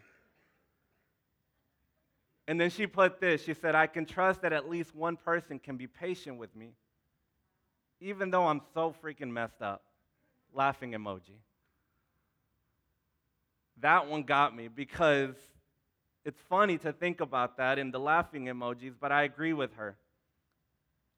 And 2.48 2.60
then 2.60 2.70
she 2.70 2.86
put 2.86 3.20
this 3.20 3.42
she 3.42 3.54
said, 3.54 3.74
I 3.74 3.86
can 3.86 4.06
trust 4.06 4.42
that 4.42 4.52
at 4.52 4.68
least 4.68 4.94
one 4.94 5.16
person 5.16 5.58
can 5.58 5.76
be 5.76 5.86
patient 5.86 6.38
with 6.38 6.54
me, 6.54 6.72
even 8.00 8.30
though 8.30 8.46
I'm 8.46 8.60
so 8.74 8.94
freaking 9.02 9.30
messed 9.30 9.62
up 9.62 9.82
laughing 10.56 10.92
emoji. 10.92 11.38
That 13.80 14.08
one 14.08 14.22
got 14.22 14.56
me 14.56 14.68
because 14.68 15.34
it's 16.24 16.40
funny 16.48 16.78
to 16.78 16.92
think 16.92 17.20
about 17.20 17.58
that 17.58 17.78
in 17.78 17.90
the 17.90 18.00
laughing 18.00 18.46
emojis, 18.46 18.94
but 18.98 19.12
I 19.12 19.24
agree 19.24 19.52
with 19.52 19.74
her. 19.74 19.96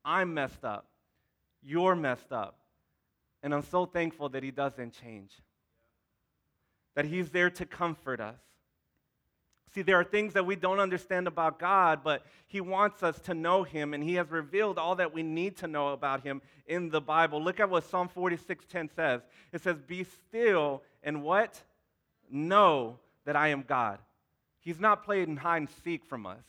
I'm 0.04 0.34
messed 0.34 0.64
up. 0.64 0.86
You're 1.62 1.94
messed 1.94 2.32
up. 2.32 2.58
And 3.42 3.54
I'm 3.54 3.62
so 3.62 3.86
thankful 3.86 4.28
that 4.30 4.42
He 4.42 4.50
doesn't 4.50 4.92
change, 5.00 5.32
that 6.96 7.04
He's 7.04 7.30
there 7.30 7.50
to 7.50 7.64
comfort 7.64 8.20
us. 8.20 8.40
See, 9.78 9.82
there 9.82 10.00
are 10.00 10.02
things 10.02 10.32
that 10.32 10.44
we 10.44 10.56
don't 10.56 10.80
understand 10.80 11.28
about 11.28 11.60
God, 11.60 12.00
but 12.02 12.26
He 12.48 12.60
wants 12.60 13.04
us 13.04 13.20
to 13.20 13.32
know 13.32 13.62
Him, 13.62 13.94
and 13.94 14.02
He 14.02 14.14
has 14.14 14.28
revealed 14.28 14.76
all 14.76 14.96
that 14.96 15.14
we 15.14 15.22
need 15.22 15.56
to 15.58 15.68
know 15.68 15.90
about 15.90 16.24
Him 16.24 16.42
in 16.66 16.90
the 16.90 17.00
Bible. 17.00 17.40
Look 17.40 17.60
at 17.60 17.70
what 17.70 17.84
Psalm 17.84 18.08
46:10 18.08 18.88
says. 18.88 19.20
It 19.52 19.62
says, 19.62 19.80
"Be 19.80 20.02
still 20.02 20.82
and 21.04 21.22
what? 21.22 21.62
Know 22.28 22.98
that 23.24 23.36
I 23.36 23.48
am 23.48 23.62
God." 23.62 24.00
He's 24.58 24.80
not 24.80 25.04
playing 25.04 25.36
hide 25.36 25.58
and 25.58 25.70
seek 25.70 26.04
from 26.04 26.26
us. 26.26 26.44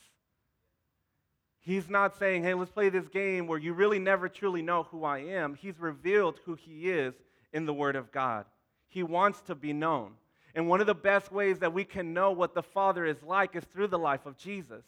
He's 1.60 1.88
not 1.88 2.16
saying, 2.16 2.42
"Hey, 2.42 2.54
let's 2.54 2.72
play 2.72 2.88
this 2.88 3.06
game 3.06 3.46
where 3.46 3.60
you 3.60 3.74
really 3.74 4.00
never 4.00 4.28
truly 4.28 4.60
know 4.60 4.82
who 4.82 5.04
I 5.04 5.18
am." 5.18 5.54
He's 5.54 5.78
revealed 5.78 6.40
who 6.46 6.54
He 6.54 6.90
is 6.90 7.14
in 7.52 7.64
the 7.64 7.74
Word 7.74 7.94
of 7.94 8.10
God. 8.10 8.46
He 8.88 9.04
wants 9.04 9.40
to 9.42 9.54
be 9.54 9.72
known. 9.72 10.16
And 10.54 10.68
one 10.68 10.80
of 10.80 10.86
the 10.86 10.94
best 10.94 11.30
ways 11.30 11.58
that 11.60 11.72
we 11.72 11.84
can 11.84 12.12
know 12.12 12.30
what 12.32 12.54
the 12.54 12.62
Father 12.62 13.04
is 13.04 13.22
like 13.22 13.54
is 13.54 13.64
through 13.64 13.88
the 13.88 13.98
life 13.98 14.26
of 14.26 14.36
Jesus. 14.36 14.84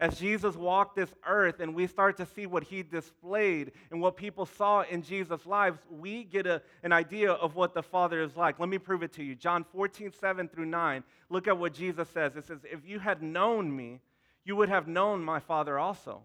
As 0.00 0.18
Jesus 0.18 0.56
walked 0.56 0.96
this 0.96 1.14
earth 1.24 1.60
and 1.60 1.72
we 1.72 1.86
start 1.86 2.16
to 2.16 2.26
see 2.26 2.46
what 2.46 2.64
he 2.64 2.82
displayed 2.82 3.70
and 3.92 4.00
what 4.00 4.16
people 4.16 4.44
saw 4.44 4.82
in 4.82 5.02
Jesus' 5.02 5.46
lives, 5.46 5.78
we 5.88 6.24
get 6.24 6.48
a, 6.48 6.60
an 6.82 6.92
idea 6.92 7.30
of 7.30 7.54
what 7.54 7.74
the 7.74 7.82
Father 7.82 8.20
is 8.20 8.36
like. 8.36 8.58
Let 8.58 8.68
me 8.68 8.78
prove 8.78 9.04
it 9.04 9.12
to 9.14 9.22
you. 9.22 9.36
John 9.36 9.62
14, 9.62 10.12
7 10.12 10.48
through 10.48 10.66
9. 10.66 11.04
Look 11.30 11.46
at 11.46 11.56
what 11.56 11.74
Jesus 11.74 12.08
says. 12.08 12.34
It 12.34 12.44
says, 12.44 12.58
If 12.64 12.80
you 12.84 12.98
had 12.98 13.22
known 13.22 13.74
me, 13.74 14.00
you 14.44 14.56
would 14.56 14.68
have 14.68 14.88
known 14.88 15.22
my 15.22 15.38
Father 15.38 15.78
also. 15.78 16.22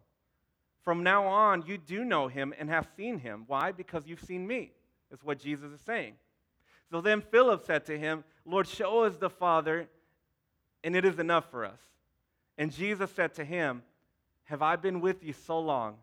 From 0.83 1.03
now 1.03 1.27
on, 1.27 1.63
you 1.67 1.77
do 1.77 2.03
know 2.03 2.27
him 2.27 2.53
and 2.57 2.69
have 2.69 2.87
seen 2.97 3.19
him. 3.19 3.43
Why? 3.45 3.71
Because 3.71 4.07
you've 4.07 4.23
seen 4.23 4.47
me, 4.47 4.71
is 5.11 5.23
what 5.23 5.39
Jesus 5.39 5.71
is 5.71 5.81
saying. 5.81 6.13
So 6.91 7.01
then 7.01 7.21
Philip 7.21 7.65
said 7.65 7.85
to 7.85 7.97
him, 7.97 8.23
Lord, 8.45 8.67
show 8.67 9.03
us 9.03 9.15
the 9.17 9.29
Father, 9.29 9.87
and 10.83 10.95
it 10.95 11.05
is 11.05 11.19
enough 11.19 11.49
for 11.51 11.65
us. 11.65 11.79
And 12.57 12.71
Jesus 12.73 13.11
said 13.11 13.35
to 13.35 13.45
him, 13.45 13.83
Have 14.45 14.61
I 14.61 14.75
been 14.75 14.99
with 14.99 15.23
you 15.23 15.33
so 15.33 15.59
long, 15.59 15.97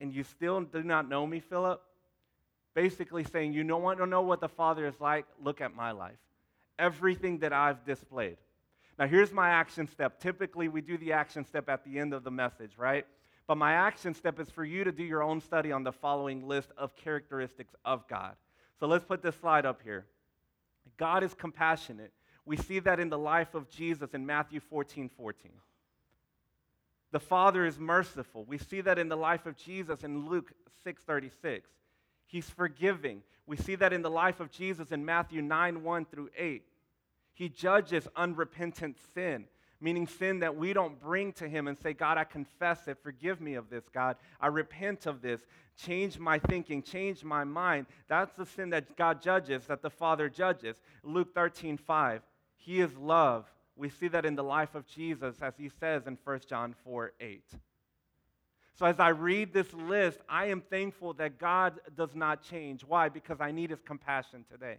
and 0.00 0.12
you 0.12 0.24
still 0.24 0.60
do 0.60 0.82
not 0.82 1.08
know 1.08 1.26
me, 1.26 1.40
Philip? 1.40 1.80
Basically 2.74 3.24
saying, 3.24 3.52
You 3.52 3.64
don't 3.64 3.82
want 3.82 3.98
to 3.98 4.06
know 4.06 4.22
what 4.22 4.40
the 4.40 4.48
Father 4.48 4.86
is 4.86 5.00
like? 5.00 5.26
Look 5.42 5.60
at 5.60 5.74
my 5.74 5.92
life. 5.92 6.18
Everything 6.78 7.38
that 7.38 7.52
I've 7.52 7.84
displayed. 7.84 8.36
Now, 8.98 9.06
here's 9.06 9.32
my 9.32 9.50
action 9.50 9.86
step. 9.86 10.20
Typically, 10.20 10.66
we 10.68 10.80
do 10.80 10.98
the 10.98 11.12
action 11.12 11.44
step 11.44 11.68
at 11.68 11.84
the 11.84 11.98
end 11.98 12.12
of 12.12 12.24
the 12.24 12.30
message, 12.30 12.72
right? 12.76 13.06
But 13.46 13.56
my 13.56 13.72
action 13.72 14.12
step 14.14 14.40
is 14.40 14.50
for 14.50 14.64
you 14.64 14.82
to 14.84 14.92
do 14.92 15.04
your 15.04 15.22
own 15.22 15.40
study 15.40 15.70
on 15.70 15.84
the 15.84 15.92
following 15.92 16.46
list 16.46 16.70
of 16.76 16.96
characteristics 16.96 17.74
of 17.84 18.06
God. 18.08 18.34
So 18.78 18.86
let's 18.86 19.04
put 19.04 19.22
this 19.22 19.36
slide 19.36 19.66
up 19.66 19.80
here. 19.82 20.06
God 20.96 21.22
is 21.22 21.34
compassionate. 21.34 22.12
We 22.44 22.56
see 22.56 22.78
that 22.80 23.00
in 23.00 23.10
the 23.10 23.18
life 23.18 23.54
of 23.54 23.68
Jesus 23.68 24.10
in 24.14 24.24
Matthew 24.24 24.60
14 24.60 25.10
14. 25.16 25.52
The 27.10 27.20
Father 27.20 27.64
is 27.64 27.78
merciful. 27.78 28.44
We 28.44 28.58
see 28.58 28.80
that 28.82 28.98
in 28.98 29.08
the 29.08 29.16
life 29.16 29.46
of 29.46 29.56
Jesus 29.56 30.04
in 30.04 30.28
Luke 30.28 30.52
6 30.84 31.02
36. 31.02 31.68
He's 32.26 32.48
forgiving. 32.48 33.22
We 33.46 33.56
see 33.56 33.74
that 33.76 33.92
in 33.92 34.02
the 34.02 34.10
life 34.10 34.40
of 34.40 34.50
Jesus 34.50 34.92
in 34.92 35.04
Matthew 35.04 35.42
9 35.42 35.82
1 35.82 36.04
through 36.06 36.30
8. 36.36 36.62
He 37.32 37.48
judges 37.48 38.06
unrepentant 38.16 38.96
sin 39.14 39.46
meaning 39.80 40.06
sin 40.06 40.40
that 40.40 40.56
we 40.56 40.72
don't 40.72 41.00
bring 41.00 41.32
to 41.34 41.48
Him 41.48 41.68
and 41.68 41.78
say, 41.78 41.92
God, 41.92 42.18
I 42.18 42.24
confess 42.24 42.88
it. 42.88 42.98
Forgive 43.02 43.40
me 43.40 43.54
of 43.54 43.70
this, 43.70 43.84
God. 43.92 44.16
I 44.40 44.48
repent 44.48 45.06
of 45.06 45.22
this. 45.22 45.40
Change 45.76 46.18
my 46.18 46.38
thinking, 46.38 46.82
change 46.82 47.22
my 47.22 47.44
mind. 47.44 47.86
That's 48.08 48.34
the 48.36 48.46
sin 48.46 48.70
that 48.70 48.96
God 48.96 49.22
judges, 49.22 49.66
that 49.66 49.82
the 49.82 49.90
Father 49.90 50.28
judges. 50.28 50.76
Luke 51.04 51.34
13, 51.34 51.76
5. 51.76 52.22
He 52.56 52.80
is 52.80 52.96
love. 52.96 53.46
We 53.76 53.88
see 53.88 54.08
that 54.08 54.24
in 54.24 54.34
the 54.34 54.42
life 54.42 54.74
of 54.74 54.86
Jesus, 54.86 55.36
as 55.40 55.54
He 55.56 55.68
says 55.68 56.06
in 56.06 56.18
1 56.24 56.40
John 56.48 56.74
4, 56.84 57.12
8. 57.20 57.44
So, 58.74 58.86
as 58.86 59.00
I 59.00 59.08
read 59.08 59.52
this 59.52 59.72
list, 59.72 60.18
I 60.28 60.46
am 60.46 60.60
thankful 60.60 61.12
that 61.14 61.38
God 61.38 61.80
does 61.96 62.14
not 62.14 62.42
change. 62.42 62.84
Why? 62.84 63.08
Because 63.08 63.40
I 63.40 63.50
need 63.50 63.70
His 63.70 63.82
compassion 63.82 64.44
today. 64.50 64.78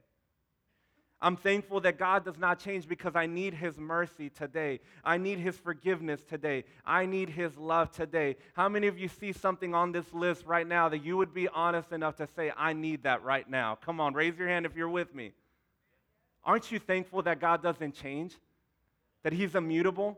I'm 1.22 1.36
thankful 1.36 1.82
that 1.82 2.00
God 2.00 2.24
does 2.24 2.38
not 2.38 2.60
change 2.60 2.88
because 2.88 3.14
I 3.14 3.26
need 3.26 3.54
His 3.54 3.78
mercy 3.78 4.30
today. 4.30 4.80
I 5.04 5.18
need 5.18 5.40
His 5.40 5.58
forgiveness 5.58 6.24
today. 6.24 6.64
I 6.86 7.06
need 7.06 7.30
His 7.30 7.58
love 7.58 7.92
today. 7.92 8.38
How 8.54 8.70
many 8.70 8.88
of 8.88 8.98
you 8.98 9.10
see 9.10 9.34
something 9.34 9.76
on 9.76 9.92
this 9.92 10.14
list 10.14 10.46
right 10.46 10.66
now 10.66 10.88
that 10.88 11.04
you 11.04 11.18
would 11.18 11.34
be 11.34 11.50
honest 11.50 11.92
enough 11.92 12.16
to 12.18 12.28
say, 12.28 12.54
I 12.56 12.72
need 12.72 13.04
that 13.04 13.22
right 13.24 13.50
now? 13.50 13.76
Come 13.76 14.00
on, 14.00 14.14
raise 14.14 14.38
your 14.38 14.48
hand 14.48 14.66
if 14.66 14.78
you're 14.78 14.90
with 14.90 15.14
me. 15.14 15.34
Aren't 16.46 16.72
you 16.72 16.80
thankful 16.80 17.22
that 17.24 17.42
God 17.42 17.62
doesn't 17.62 17.96
change? 17.96 18.36
That 19.24 19.34
He's 19.34 19.56
immutable? 19.56 20.18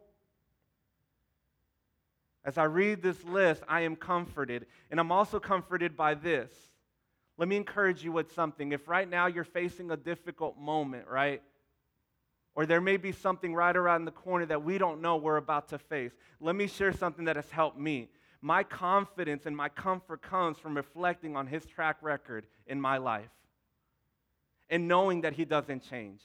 As 2.45 2.59
I 2.59 2.65
read 2.65 3.01
this 3.01 3.23
list, 3.23 3.63
I 3.67 3.81
am 3.81 3.95
comforted. 3.95 4.67
And 4.91 4.99
I'm 4.99 5.11
also 5.11 5.39
comforted 5.39 5.97
by 5.97 6.13
this 6.13 6.51
let 7.37 7.47
me 7.47 7.55
encourage 7.55 8.03
you 8.03 8.11
with 8.11 8.33
something. 8.33 8.71
If 8.71 8.87
right 8.87 9.09
now 9.09 9.27
you're 9.27 9.43
facing 9.43 9.91
a 9.91 9.97
difficult 9.97 10.57
moment, 10.57 11.07
right? 11.07 11.41
Or 12.53 12.65
there 12.65 12.81
may 12.81 12.97
be 12.97 13.11
something 13.11 13.53
right 13.53 13.75
around 13.75 14.05
the 14.05 14.11
corner 14.11 14.45
that 14.47 14.63
we 14.63 14.77
don't 14.77 15.01
know 15.01 15.15
we're 15.15 15.37
about 15.37 15.69
to 15.69 15.77
face. 15.77 16.11
Let 16.39 16.55
me 16.55 16.67
share 16.67 16.91
something 16.91 17.25
that 17.25 17.37
has 17.37 17.49
helped 17.49 17.79
me. 17.79 18.09
My 18.41 18.63
confidence 18.63 19.45
and 19.45 19.55
my 19.55 19.69
comfort 19.69 20.21
comes 20.21 20.57
from 20.57 20.75
reflecting 20.75 21.35
on 21.35 21.47
his 21.47 21.65
track 21.65 21.97
record 22.01 22.45
in 22.67 22.81
my 22.81 22.97
life 22.97 23.29
and 24.69 24.87
knowing 24.87 25.21
that 25.21 25.33
he 25.33 25.45
doesn't 25.45 25.83
change. 25.87 26.21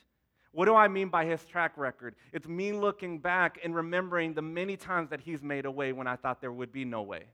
What 0.53 0.65
do 0.65 0.75
I 0.75 0.89
mean 0.89 1.09
by 1.09 1.27
his 1.27 1.45
track 1.45 1.73
record? 1.77 2.15
It's 2.33 2.49
me 2.49 2.73
looking 2.73 3.19
back 3.19 3.59
and 3.63 3.75
remembering 3.75 4.33
the 4.33 4.41
many 4.41 4.77
times 4.79 5.11
that 5.11 5.21
he's 5.21 5.43
made 5.43 5.67
a 5.67 5.71
way 5.71 5.93
when 5.93 6.07
I 6.07 6.17
thought 6.17 6.41
there 6.41 6.53
would 6.53 6.73
be 6.73 6.85
no 6.85 7.03
way. 7.03 7.25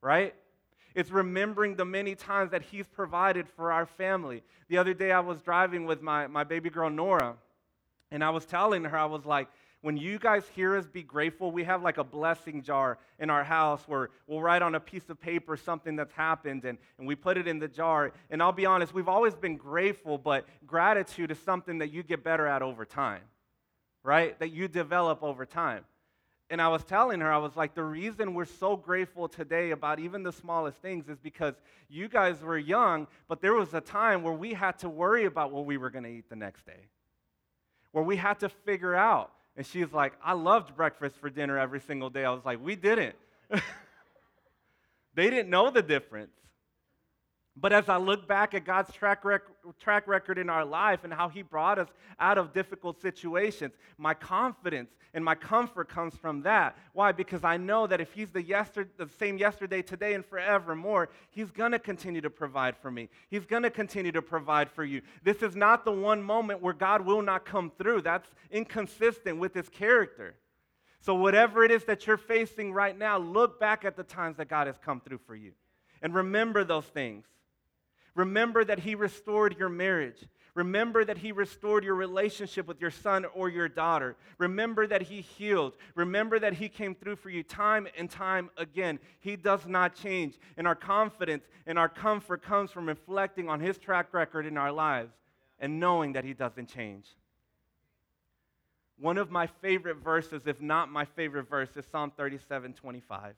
Right? 0.00 0.34
It's 0.94 1.10
remembering 1.10 1.76
the 1.76 1.84
many 1.84 2.14
times 2.14 2.50
that 2.50 2.62
He's 2.62 2.86
provided 2.86 3.48
for 3.48 3.72
our 3.72 3.86
family. 3.86 4.42
The 4.68 4.78
other 4.78 4.94
day, 4.94 5.12
I 5.12 5.20
was 5.20 5.40
driving 5.42 5.86
with 5.86 6.02
my, 6.02 6.26
my 6.26 6.44
baby 6.44 6.70
girl, 6.70 6.90
Nora, 6.90 7.36
and 8.10 8.22
I 8.22 8.30
was 8.30 8.44
telling 8.44 8.84
her, 8.84 8.96
I 8.96 9.06
was 9.06 9.24
like, 9.24 9.48
When 9.80 9.96
you 9.96 10.18
guys 10.18 10.44
hear 10.54 10.76
us 10.76 10.86
be 10.86 11.02
grateful, 11.02 11.50
we 11.50 11.64
have 11.64 11.82
like 11.82 11.98
a 11.98 12.04
blessing 12.04 12.62
jar 12.62 12.98
in 13.18 13.30
our 13.30 13.44
house 13.44 13.82
where 13.86 14.10
we'll 14.26 14.40
write 14.40 14.62
on 14.62 14.74
a 14.74 14.80
piece 14.80 15.08
of 15.08 15.20
paper 15.20 15.56
something 15.56 15.96
that's 15.96 16.12
happened 16.12 16.64
and, 16.64 16.78
and 16.98 17.06
we 17.06 17.14
put 17.14 17.36
it 17.36 17.48
in 17.48 17.58
the 17.58 17.68
jar. 17.68 18.12
And 18.30 18.42
I'll 18.42 18.52
be 18.52 18.66
honest, 18.66 18.94
we've 18.94 19.08
always 19.08 19.34
been 19.34 19.56
grateful, 19.56 20.18
but 20.18 20.46
gratitude 20.66 21.30
is 21.30 21.38
something 21.40 21.78
that 21.78 21.92
you 21.92 22.02
get 22.02 22.22
better 22.22 22.46
at 22.46 22.62
over 22.62 22.84
time, 22.84 23.22
right? 24.02 24.38
That 24.38 24.50
you 24.50 24.68
develop 24.68 25.22
over 25.22 25.46
time. 25.46 25.84
And 26.52 26.62
I 26.62 26.68
was 26.68 26.84
telling 26.84 27.18
her, 27.20 27.32
I 27.32 27.38
was 27.38 27.56
like, 27.56 27.74
the 27.74 27.82
reason 27.82 28.34
we're 28.34 28.44
so 28.44 28.76
grateful 28.76 29.26
today 29.26 29.72
about 29.72 29.98
even 29.98 30.22
the 30.22 30.32
smallest 30.32 30.78
things 30.78 31.08
is 31.08 31.18
because 31.18 31.54
you 31.88 32.08
guys 32.08 32.40
were 32.42 32.58
young, 32.58 33.08
but 33.26 33.40
there 33.40 33.54
was 33.54 33.74
a 33.74 33.80
time 33.80 34.22
where 34.22 34.32
we 34.34 34.52
had 34.52 34.78
to 34.80 34.88
worry 34.88 35.24
about 35.24 35.50
what 35.50 35.66
we 35.66 35.76
were 35.76 35.90
going 35.90 36.04
to 36.04 36.10
eat 36.10 36.28
the 36.28 36.36
next 36.36 36.64
day, 36.64 36.88
where 37.90 38.04
we 38.04 38.16
had 38.16 38.38
to 38.40 38.48
figure 38.48 38.94
out 38.94 39.32
and 39.56 39.66
she's 39.66 39.92
like, 39.92 40.14
I 40.24 40.32
loved 40.32 40.74
breakfast 40.76 41.16
for 41.16 41.28
dinner 41.28 41.58
every 41.58 41.80
single 41.80 42.10
day. 42.10 42.24
I 42.24 42.30
was 42.30 42.44
like, 42.44 42.62
we 42.64 42.74
didn't. 42.74 43.16
they 45.14 45.28
didn't 45.28 45.50
know 45.50 45.70
the 45.70 45.82
difference. 45.82 46.32
But 47.54 47.72
as 47.72 47.88
I 47.88 47.98
look 47.98 48.26
back 48.26 48.54
at 48.54 48.64
God's 48.64 48.92
track, 48.94 49.24
rec- 49.24 49.42
track 49.78 50.08
record 50.08 50.38
in 50.38 50.48
our 50.48 50.64
life 50.64 51.04
and 51.04 51.12
how 51.12 51.28
He 51.28 51.42
brought 51.42 51.78
us 51.78 51.88
out 52.18 52.38
of 52.38 52.54
difficult 52.54 53.00
situations, 53.02 53.74
my 53.98 54.14
confidence 54.14 54.90
and 55.12 55.22
my 55.22 55.34
comfort 55.34 55.90
comes 55.90 56.16
from 56.16 56.42
that. 56.42 56.78
Why? 56.94 57.12
Because 57.12 57.44
I 57.44 57.58
know 57.58 57.86
that 57.86 58.00
if 58.00 58.14
He's 58.14 58.30
the, 58.30 58.42
yester- 58.42 58.88
the 58.96 59.06
same 59.18 59.36
yesterday, 59.36 59.82
today, 59.82 60.14
and 60.14 60.24
forevermore, 60.24 61.10
He's 61.30 61.50
going 61.50 61.72
to 61.72 61.78
continue 61.78 62.22
to 62.22 62.30
provide 62.30 62.74
for 62.78 62.90
me. 62.90 63.10
He's 63.28 63.44
going 63.44 63.64
to 63.64 63.70
continue 63.70 64.12
to 64.12 64.22
provide 64.22 64.70
for 64.70 64.84
you. 64.84 65.02
This 65.22 65.42
is 65.42 65.54
not 65.54 65.84
the 65.84 65.92
one 65.92 66.22
moment 66.22 66.62
where 66.62 66.72
God 66.72 67.02
will 67.02 67.20
not 67.20 67.44
come 67.44 67.70
through. 67.76 68.00
That's 68.00 68.30
inconsistent 68.50 69.38
with 69.38 69.52
His 69.52 69.68
character. 69.68 70.36
So, 71.00 71.14
whatever 71.16 71.64
it 71.64 71.70
is 71.70 71.84
that 71.84 72.06
you're 72.06 72.16
facing 72.16 72.72
right 72.72 72.96
now, 72.96 73.18
look 73.18 73.60
back 73.60 73.84
at 73.84 73.96
the 73.96 74.04
times 74.04 74.38
that 74.38 74.48
God 74.48 74.68
has 74.68 74.78
come 74.78 75.02
through 75.02 75.20
for 75.26 75.34
you 75.34 75.52
and 76.00 76.14
remember 76.14 76.64
those 76.64 76.86
things. 76.86 77.26
Remember 78.14 78.64
that 78.64 78.80
He 78.80 78.94
restored 78.94 79.56
your 79.58 79.68
marriage. 79.68 80.18
Remember 80.54 81.02
that 81.04 81.18
He 81.18 81.32
restored 81.32 81.82
your 81.82 81.94
relationship 81.94 82.66
with 82.66 82.80
your 82.80 82.90
son 82.90 83.24
or 83.34 83.48
your 83.48 83.68
daughter. 83.68 84.16
Remember 84.36 84.86
that 84.86 85.02
He 85.02 85.22
healed. 85.22 85.74
Remember 85.94 86.38
that 86.38 86.54
He 86.54 86.68
came 86.68 86.94
through 86.94 87.16
for 87.16 87.30
you 87.30 87.42
time 87.42 87.88
and 87.96 88.10
time 88.10 88.50
again. 88.58 88.98
He 89.20 89.36
does 89.36 89.66
not 89.66 89.94
change. 89.94 90.38
And 90.58 90.66
our 90.66 90.74
confidence 90.74 91.44
and 91.66 91.78
our 91.78 91.88
comfort 91.88 92.42
comes 92.42 92.70
from 92.70 92.86
reflecting 92.86 93.48
on 93.48 93.60
His 93.60 93.78
track 93.78 94.12
record 94.12 94.44
in 94.44 94.58
our 94.58 94.72
lives 94.72 95.12
and 95.58 95.80
knowing 95.80 96.12
that 96.12 96.24
He 96.24 96.34
doesn't 96.34 96.68
change. 96.68 97.06
One 98.98 99.16
of 99.16 99.30
my 99.30 99.46
favorite 99.46 99.96
verses, 99.96 100.42
if 100.46 100.60
not 100.60 100.90
my 100.90 101.06
favorite 101.06 101.48
verse, 101.48 101.70
is 101.76 101.86
Psalm 101.90 102.12
37 102.14 102.74
25. 102.74 103.34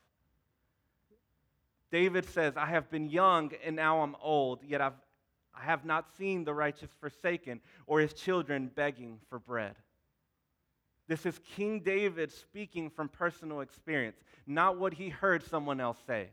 David 1.94 2.28
says, 2.28 2.56
I 2.56 2.66
have 2.66 2.90
been 2.90 3.08
young 3.08 3.52
and 3.64 3.76
now 3.76 4.00
I'm 4.00 4.16
old, 4.20 4.64
yet 4.66 4.80
I've, 4.80 5.00
I 5.56 5.62
have 5.62 5.84
not 5.84 6.08
seen 6.18 6.42
the 6.42 6.52
righteous 6.52 6.90
forsaken 6.98 7.60
or 7.86 8.00
his 8.00 8.12
children 8.12 8.68
begging 8.74 9.20
for 9.30 9.38
bread. 9.38 9.76
This 11.06 11.24
is 11.24 11.38
King 11.54 11.78
David 11.78 12.32
speaking 12.32 12.90
from 12.90 13.08
personal 13.08 13.60
experience, 13.60 14.16
not 14.44 14.76
what 14.76 14.94
he 14.94 15.08
heard 15.08 15.44
someone 15.44 15.80
else 15.80 15.98
say. 16.04 16.30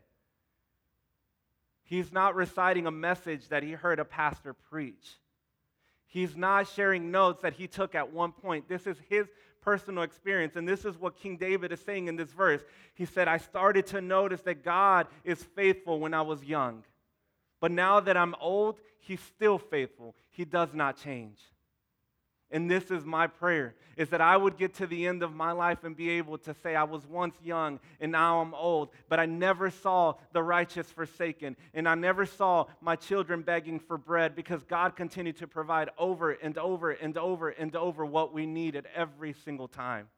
He's 1.84 2.12
not 2.12 2.34
reciting 2.34 2.88
a 2.88 2.90
message 2.90 3.46
that 3.50 3.62
he 3.62 3.70
heard 3.70 4.00
a 4.00 4.04
pastor 4.04 4.54
preach. 4.54 5.20
He's 6.08 6.34
not 6.34 6.66
sharing 6.66 7.12
notes 7.12 7.40
that 7.42 7.52
he 7.52 7.68
took 7.68 7.94
at 7.94 8.12
one 8.12 8.32
point. 8.32 8.68
This 8.68 8.88
is 8.88 8.96
his 9.08 9.28
personal 9.62 10.02
experience. 10.02 10.56
And 10.56 10.68
this 10.68 10.84
is 10.84 10.98
what 10.98 11.16
King 11.16 11.36
David 11.36 11.72
is 11.72 11.80
saying 11.80 12.08
in 12.08 12.16
this 12.16 12.30
verse. 12.30 12.62
He 12.94 13.06
said, 13.06 13.28
I 13.28 13.38
started 13.38 13.86
to 13.88 14.00
notice 14.00 14.42
that 14.42 14.62
God 14.62 15.06
is 15.24 15.42
faithful 15.42 15.98
when 16.00 16.12
I 16.12 16.22
was 16.22 16.44
young. 16.44 16.84
But 17.60 17.70
now 17.70 18.00
that 18.00 18.16
I'm 18.16 18.34
old, 18.40 18.80
he's 18.98 19.20
still 19.20 19.58
faithful. 19.58 20.14
He 20.30 20.44
does 20.44 20.74
not 20.74 20.96
change. 20.96 21.38
And 22.52 22.70
this 22.70 22.90
is 22.90 23.04
my 23.06 23.26
prayer 23.26 23.74
is 23.96 24.10
that 24.10 24.20
I 24.20 24.36
would 24.36 24.58
get 24.58 24.74
to 24.74 24.86
the 24.86 25.06
end 25.06 25.22
of 25.22 25.34
my 25.34 25.52
life 25.52 25.84
and 25.84 25.96
be 25.96 26.10
able 26.10 26.36
to 26.38 26.54
say 26.62 26.76
I 26.76 26.84
was 26.84 27.06
once 27.06 27.34
young 27.42 27.80
and 27.98 28.12
now 28.12 28.40
I'm 28.40 28.54
old, 28.54 28.90
but 29.08 29.18
I 29.18 29.26
never 29.26 29.70
saw 29.70 30.14
the 30.32 30.42
righteous 30.42 30.90
forsaken 30.90 31.56
and 31.72 31.88
I 31.88 31.94
never 31.94 32.26
saw 32.26 32.66
my 32.82 32.94
children 32.94 33.40
begging 33.40 33.80
for 33.80 33.96
bread 33.96 34.36
because 34.36 34.62
God 34.64 34.96
continued 34.96 35.38
to 35.38 35.46
provide 35.46 35.88
over 35.96 36.32
and 36.32 36.58
over 36.58 36.90
and 36.90 37.16
over 37.16 37.48
and 37.48 37.74
over 37.74 38.04
what 38.04 38.34
we 38.34 38.44
needed 38.44 38.86
every 38.94 39.32
single 39.32 39.68
time. 39.68 40.08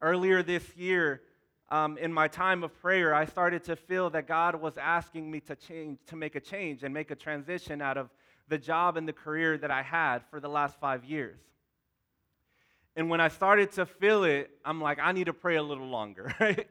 Earlier 0.00 0.42
this 0.42 0.76
year, 0.76 1.22
um, 1.70 1.98
in 1.98 2.12
my 2.12 2.28
time 2.28 2.62
of 2.62 2.78
prayer, 2.80 3.14
I 3.14 3.24
started 3.24 3.64
to 3.64 3.76
feel 3.76 4.10
that 4.10 4.26
God 4.26 4.54
was 4.54 4.78
asking 4.78 5.30
me 5.30 5.40
to 5.40 5.56
change, 5.56 5.98
to 6.06 6.16
make 6.16 6.34
a 6.34 6.40
change 6.40 6.82
and 6.82 6.94
make 6.94 7.10
a 7.10 7.16
transition 7.16 7.82
out 7.82 7.96
of 7.96 8.10
the 8.48 8.58
job 8.58 8.96
and 8.96 9.06
the 9.06 9.12
career 9.12 9.58
that 9.58 9.70
I 9.70 9.82
had 9.82 10.20
for 10.30 10.40
the 10.40 10.48
last 10.48 10.78
five 10.80 11.04
years. 11.04 11.38
And 12.96 13.08
when 13.08 13.20
I 13.20 13.28
started 13.28 13.72
to 13.72 13.86
feel 13.86 14.24
it, 14.24 14.50
I'm 14.64 14.80
like, 14.80 14.98
I 15.00 15.12
need 15.12 15.26
to 15.26 15.32
pray 15.32 15.56
a 15.56 15.62
little 15.62 15.86
longer, 15.86 16.34
right? 16.40 16.66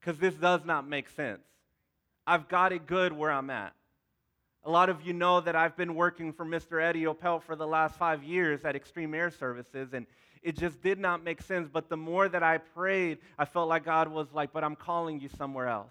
Because 0.00 0.18
this 0.18 0.34
does 0.34 0.64
not 0.64 0.88
make 0.88 1.08
sense. 1.10 1.42
I've 2.26 2.48
got 2.48 2.72
it 2.72 2.86
good 2.86 3.12
where 3.12 3.30
I'm 3.30 3.50
at. 3.50 3.74
A 4.64 4.70
lot 4.70 4.88
of 4.88 5.02
you 5.02 5.12
know 5.12 5.40
that 5.40 5.56
I've 5.56 5.76
been 5.76 5.96
working 5.96 6.32
for 6.32 6.44
Mr. 6.44 6.80
Eddie 6.80 7.04
Opel 7.04 7.42
for 7.42 7.56
the 7.56 7.66
last 7.66 7.96
five 7.96 8.22
years 8.22 8.64
at 8.64 8.76
Extreme 8.76 9.12
Air 9.12 9.30
Services, 9.30 9.92
and 9.92 10.06
it 10.40 10.56
just 10.56 10.80
did 10.80 10.98
not 10.98 11.24
make 11.24 11.42
sense. 11.42 11.68
But 11.70 11.88
the 11.88 11.96
more 11.96 12.28
that 12.28 12.44
I 12.44 12.58
prayed, 12.58 13.18
I 13.36 13.44
felt 13.44 13.68
like 13.68 13.84
God 13.84 14.08
was 14.08 14.28
like, 14.32 14.52
But 14.52 14.62
I'm 14.62 14.76
calling 14.76 15.20
you 15.20 15.28
somewhere 15.36 15.66
else. 15.66 15.90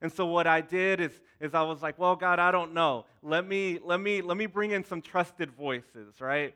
And 0.00 0.12
so 0.12 0.26
what 0.26 0.46
I 0.46 0.60
did 0.60 1.00
is, 1.00 1.12
is 1.40 1.54
I 1.54 1.62
was 1.62 1.82
like, 1.82 1.98
well, 1.98 2.14
God, 2.14 2.38
I 2.38 2.50
don't 2.50 2.72
know. 2.72 3.04
Let 3.22 3.46
me, 3.46 3.80
let 3.84 4.00
me, 4.00 4.22
let 4.22 4.36
me 4.36 4.46
bring 4.46 4.70
in 4.70 4.84
some 4.84 5.02
trusted 5.02 5.50
voices, 5.50 6.20
right? 6.20 6.54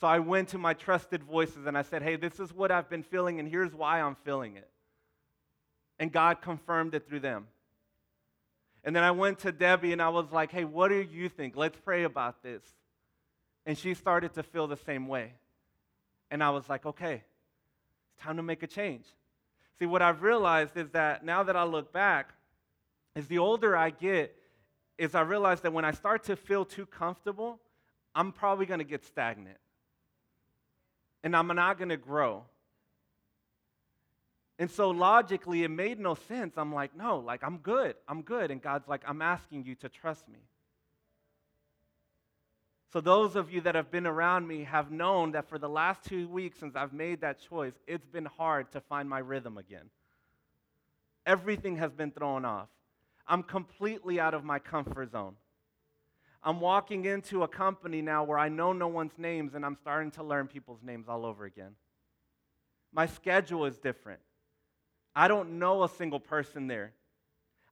So 0.00 0.06
I 0.06 0.18
went 0.18 0.48
to 0.50 0.58
my 0.58 0.74
trusted 0.74 1.22
voices 1.22 1.66
and 1.66 1.76
I 1.76 1.82
said, 1.82 2.02
hey, 2.02 2.16
this 2.16 2.40
is 2.40 2.52
what 2.52 2.70
I've 2.70 2.88
been 2.88 3.02
feeling, 3.02 3.38
and 3.38 3.48
here's 3.48 3.74
why 3.74 4.00
I'm 4.00 4.16
feeling 4.24 4.56
it. 4.56 4.68
And 5.98 6.10
God 6.10 6.40
confirmed 6.40 6.94
it 6.94 7.06
through 7.06 7.20
them. 7.20 7.46
And 8.82 8.94
then 8.94 9.02
I 9.02 9.12
went 9.12 9.38
to 9.40 9.52
Debbie 9.52 9.92
and 9.92 10.02
I 10.02 10.08
was 10.10 10.30
like, 10.32 10.50
hey, 10.50 10.64
what 10.64 10.88
do 10.88 11.00
you 11.00 11.28
think? 11.28 11.56
Let's 11.56 11.78
pray 11.84 12.04
about 12.04 12.42
this. 12.42 12.62
And 13.64 13.78
she 13.78 13.94
started 13.94 14.34
to 14.34 14.42
feel 14.42 14.66
the 14.66 14.76
same 14.76 15.06
way. 15.08 15.32
And 16.30 16.42
I 16.42 16.50
was 16.50 16.68
like, 16.68 16.84
okay, 16.84 17.22
it's 18.12 18.22
time 18.22 18.36
to 18.36 18.42
make 18.42 18.62
a 18.62 18.66
change. 18.66 19.06
See, 19.78 19.86
what 19.86 20.02
I've 20.02 20.22
realized 20.22 20.76
is 20.76 20.90
that 20.90 21.24
now 21.24 21.42
that 21.44 21.56
I 21.56 21.64
look 21.64 21.92
back, 21.92 22.34
as 23.16 23.26
the 23.26 23.38
older 23.38 23.76
I 23.76 23.90
get, 23.90 24.34
is 24.98 25.14
I 25.14 25.22
realize 25.22 25.60
that 25.62 25.72
when 25.72 25.84
I 25.84 25.92
start 25.92 26.24
to 26.24 26.36
feel 26.36 26.64
too 26.64 26.86
comfortable, 26.86 27.60
I'm 28.14 28.32
probably 28.32 28.66
going 28.66 28.78
to 28.78 28.84
get 28.84 29.04
stagnant. 29.04 29.58
And 31.22 31.34
I'm 31.34 31.48
not 31.48 31.78
going 31.78 31.88
to 31.88 31.96
grow. 31.96 32.44
And 34.58 34.70
so 34.70 34.90
logically, 34.90 35.64
it 35.64 35.70
made 35.70 35.98
no 35.98 36.14
sense. 36.14 36.54
I'm 36.56 36.72
like, 36.72 36.96
no, 36.96 37.18
like, 37.18 37.42
I'm 37.42 37.58
good. 37.58 37.96
I'm 38.06 38.22
good. 38.22 38.50
And 38.50 38.62
God's 38.62 38.86
like, 38.86 39.02
I'm 39.06 39.20
asking 39.20 39.64
you 39.64 39.74
to 39.76 39.88
trust 39.88 40.28
me. 40.28 40.38
So, 42.92 43.00
those 43.00 43.34
of 43.34 43.52
you 43.52 43.60
that 43.62 43.74
have 43.74 43.90
been 43.90 44.06
around 44.06 44.46
me 44.46 44.62
have 44.62 44.92
known 44.92 45.32
that 45.32 45.48
for 45.48 45.58
the 45.58 45.68
last 45.68 46.04
two 46.04 46.28
weeks 46.28 46.60
since 46.60 46.76
I've 46.76 46.92
made 46.92 47.22
that 47.22 47.40
choice, 47.40 47.72
it's 47.88 48.06
been 48.06 48.26
hard 48.26 48.70
to 48.70 48.80
find 48.80 49.08
my 49.08 49.18
rhythm 49.18 49.58
again. 49.58 49.90
Everything 51.26 51.78
has 51.78 51.90
been 51.90 52.12
thrown 52.12 52.44
off. 52.44 52.68
I'm 53.26 53.42
completely 53.42 54.20
out 54.20 54.34
of 54.34 54.44
my 54.44 54.58
comfort 54.58 55.10
zone. 55.12 55.36
I'm 56.42 56.60
walking 56.60 57.06
into 57.06 57.42
a 57.42 57.48
company 57.48 58.02
now 58.02 58.22
where 58.24 58.38
I 58.38 58.50
know 58.50 58.72
no 58.72 58.88
one's 58.88 59.16
names 59.16 59.54
and 59.54 59.64
I'm 59.64 59.76
starting 59.76 60.10
to 60.12 60.22
learn 60.22 60.46
people's 60.46 60.82
names 60.82 61.08
all 61.08 61.24
over 61.24 61.46
again. 61.46 61.74
My 62.92 63.06
schedule 63.06 63.64
is 63.64 63.78
different. 63.78 64.20
I 65.16 65.26
don't 65.26 65.58
know 65.58 65.84
a 65.84 65.88
single 65.88 66.20
person 66.20 66.66
there. 66.66 66.92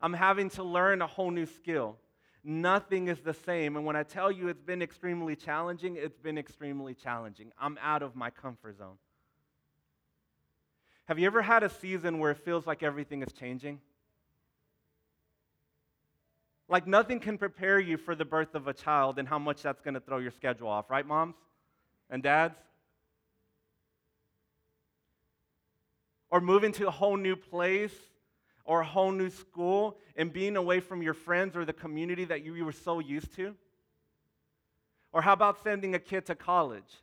I'm 0.01 0.15
having 0.15 0.49
to 0.51 0.63
learn 0.63 1.03
a 1.03 1.07
whole 1.07 1.31
new 1.31 1.47
skill. 1.47 1.97
Nothing 2.43 3.09
is 3.09 3.21
the 3.21 3.35
same. 3.35 3.77
And 3.77 3.85
when 3.85 3.95
I 3.95 4.03
tell 4.03 4.33
you 4.33 4.49
it's 4.49 4.63
been 4.63 4.83
extremely 4.83 5.37
challenging, 5.37 5.97
it's 5.97 6.19
been 6.19 6.39
extremely 6.39 6.95
challenging. 6.95 7.53
I'm 7.61 7.79
out 7.81 8.03
of 8.03 8.17
my 8.17 8.31
comfort 8.31 8.79
zone. 8.79 8.97
Have 11.07 11.19
you 11.19 11.27
ever 11.27 11.43
had 11.43 11.63
a 11.63 11.69
season 11.69 12.19
where 12.19 12.31
it 12.31 12.39
feels 12.39 12.67
like 12.67 12.83
everything 12.83 13.23
is 13.23 13.33
changing? 13.33 13.81
Like 16.73 16.87
nothing 16.87 17.21
can 17.21 17.37
prepare 17.37 17.79
you 17.79 17.99
for 17.99 18.15
the 18.15 18.25
birth 18.25 18.55
of 18.55 18.67
a 18.67 18.73
child 18.73 19.19
and 19.19 19.29
how 19.29 19.39
much 19.39 19.61
that's 19.61 19.83
going 19.83 19.93
to 19.93 20.01
throw 20.01 20.17
your 20.17 20.31
schedule 20.31 20.69
off, 20.69 20.89
right, 20.89 21.07
moms 21.07 21.35
and 22.09 22.23
dads? 22.23 22.57
Or 26.31 26.41
moving 26.41 26.73
to 26.73 26.89
a 26.89 26.91
whole 26.91 27.19
new 27.19 27.37
place 27.37 27.93
or 28.65 28.81
a 28.81 28.87
whole 28.87 29.13
new 29.13 29.29
school 29.29 29.99
and 30.17 30.33
being 30.33 30.57
away 30.57 30.81
from 30.81 31.03
your 31.03 31.13
friends 31.13 31.59
or 31.59 31.67
the 31.67 31.75
community 31.75 32.25
that 32.25 32.43
you, 32.43 32.55
you 32.55 32.65
were 32.65 32.73
so 32.73 33.01
used 33.01 33.37
to? 33.37 33.55
Or 35.13 35.21
how 35.21 35.35
about 35.35 35.63
sending 35.63 35.95
a 35.95 35.99
kid 35.99 36.25
to 36.25 36.35
college? 36.35 37.03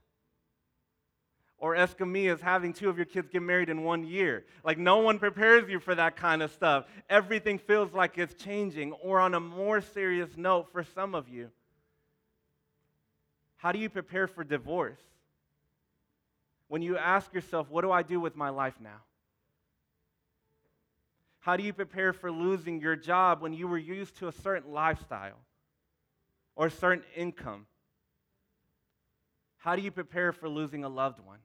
Or 1.59 1.75
Escamillas 1.75 2.39
having 2.39 2.71
two 2.71 2.89
of 2.89 2.97
your 2.97 3.05
kids 3.05 3.29
get 3.29 3.41
married 3.41 3.69
in 3.69 3.83
one 3.83 4.05
year. 4.05 4.45
Like, 4.63 4.77
no 4.77 4.99
one 4.99 5.19
prepares 5.19 5.69
you 5.69 5.79
for 5.79 5.93
that 5.93 6.15
kind 6.15 6.41
of 6.41 6.51
stuff. 6.51 6.85
Everything 7.09 7.59
feels 7.59 7.93
like 7.93 8.17
it's 8.17 8.33
changing. 8.33 8.93
Or, 8.93 9.19
on 9.19 9.33
a 9.33 9.39
more 9.39 9.81
serious 9.81 10.37
note, 10.37 10.71
for 10.71 10.83
some 10.83 11.13
of 11.13 11.27
you, 11.27 11.49
how 13.57 13.73
do 13.73 13.79
you 13.79 13.89
prepare 13.89 14.25
for 14.25 14.45
divorce? 14.45 15.01
When 16.69 16.81
you 16.81 16.97
ask 16.97 17.33
yourself, 17.33 17.69
what 17.69 17.81
do 17.81 17.91
I 17.91 18.03
do 18.03 18.21
with 18.21 18.37
my 18.37 18.49
life 18.49 18.75
now? 18.81 19.01
How 21.41 21.57
do 21.57 21.63
you 21.63 21.73
prepare 21.73 22.13
for 22.13 22.31
losing 22.31 22.79
your 22.79 22.95
job 22.95 23.41
when 23.41 23.53
you 23.53 23.67
were 23.67 23.77
used 23.77 24.17
to 24.17 24.27
a 24.27 24.31
certain 24.31 24.71
lifestyle 24.71 25.39
or 26.55 26.67
a 26.67 26.71
certain 26.71 27.03
income? 27.15 27.65
How 29.57 29.75
do 29.75 29.81
you 29.81 29.91
prepare 29.91 30.31
for 30.31 30.47
losing 30.47 30.85
a 30.85 30.89
loved 30.89 31.19
one? 31.19 31.39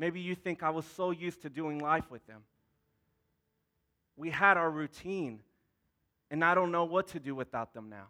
Maybe 0.00 0.18
you 0.18 0.34
think 0.34 0.62
I 0.62 0.70
was 0.70 0.86
so 0.86 1.10
used 1.10 1.42
to 1.42 1.50
doing 1.50 1.78
life 1.78 2.10
with 2.10 2.26
them. 2.26 2.40
We 4.16 4.30
had 4.30 4.56
our 4.56 4.70
routine, 4.70 5.40
and 6.30 6.42
I 6.42 6.54
don't 6.54 6.72
know 6.72 6.84
what 6.84 7.08
to 7.08 7.20
do 7.20 7.34
without 7.34 7.74
them 7.74 7.90
now. 7.90 8.06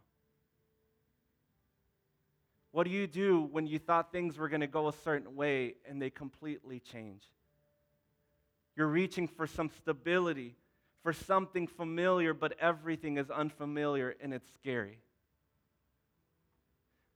What 2.70 2.85
do 2.85 2.90
you 2.90 3.09
do 3.09 3.48
when 3.50 3.66
you 3.66 3.81
thought 3.81 4.12
things 4.12 4.38
were 4.38 4.48
going 4.48 4.61
to 4.61 4.68
go 4.68 4.87
a 4.87 4.92
certain 4.92 5.35
way 5.35 5.74
and 5.85 6.00
they 6.00 6.11
completely 6.11 6.79
change? 6.79 7.24
You're 8.76 8.87
reaching 8.87 9.26
for 9.26 9.48
some 9.48 9.68
stability, 9.68 10.55
for 11.03 11.12
something 11.12 11.66
familiar, 11.66 12.33
but 12.33 12.55
everything 12.61 13.18
is 13.18 13.33
unfamiliar 13.33 14.14
and 14.20 14.33
it's 14.33 14.46
scary. 14.55 15.00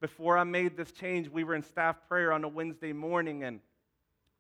Before 0.01 0.37
I 0.37 0.43
made 0.43 0.77
this 0.77 0.91
change, 0.91 1.29
we 1.29 1.45
were 1.45 1.55
in 1.55 1.63
staff 1.63 1.97
prayer 2.09 2.33
on 2.33 2.43
a 2.43 2.49
Wednesday 2.49 2.93
morning, 2.93 3.45
and 3.45 3.61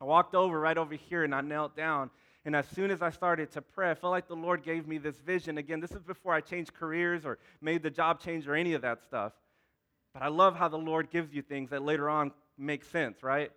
I 0.04 0.06
walked 0.06 0.34
over 0.34 0.60
right 0.60 0.76
over 0.76 0.94
here 0.94 1.24
and 1.24 1.34
I 1.34 1.40
knelt 1.40 1.74
down. 1.74 2.10
And 2.44 2.54
as 2.54 2.68
soon 2.68 2.90
as 2.90 3.00
I 3.00 3.08
started 3.08 3.50
to 3.52 3.62
pray, 3.62 3.90
I 3.90 3.94
felt 3.94 4.10
like 4.10 4.28
the 4.28 4.36
Lord 4.36 4.62
gave 4.62 4.86
me 4.86 4.98
this 4.98 5.16
vision. 5.16 5.56
Again, 5.56 5.80
this 5.80 5.92
is 5.92 6.02
before 6.02 6.34
I 6.34 6.42
changed 6.42 6.74
careers 6.74 7.24
or 7.24 7.38
made 7.62 7.82
the 7.82 7.88
job 7.88 8.20
change 8.20 8.46
or 8.46 8.54
any 8.54 8.74
of 8.74 8.82
that 8.82 9.02
stuff. 9.02 9.32
But 10.12 10.22
I 10.22 10.28
love 10.28 10.56
how 10.56 10.68
the 10.68 10.76
Lord 10.76 11.10
gives 11.10 11.32
you 11.32 11.40
things 11.40 11.70
that 11.70 11.82
later 11.82 12.10
on 12.10 12.32
make 12.58 12.84
sense, 12.84 13.22
right? 13.22 13.50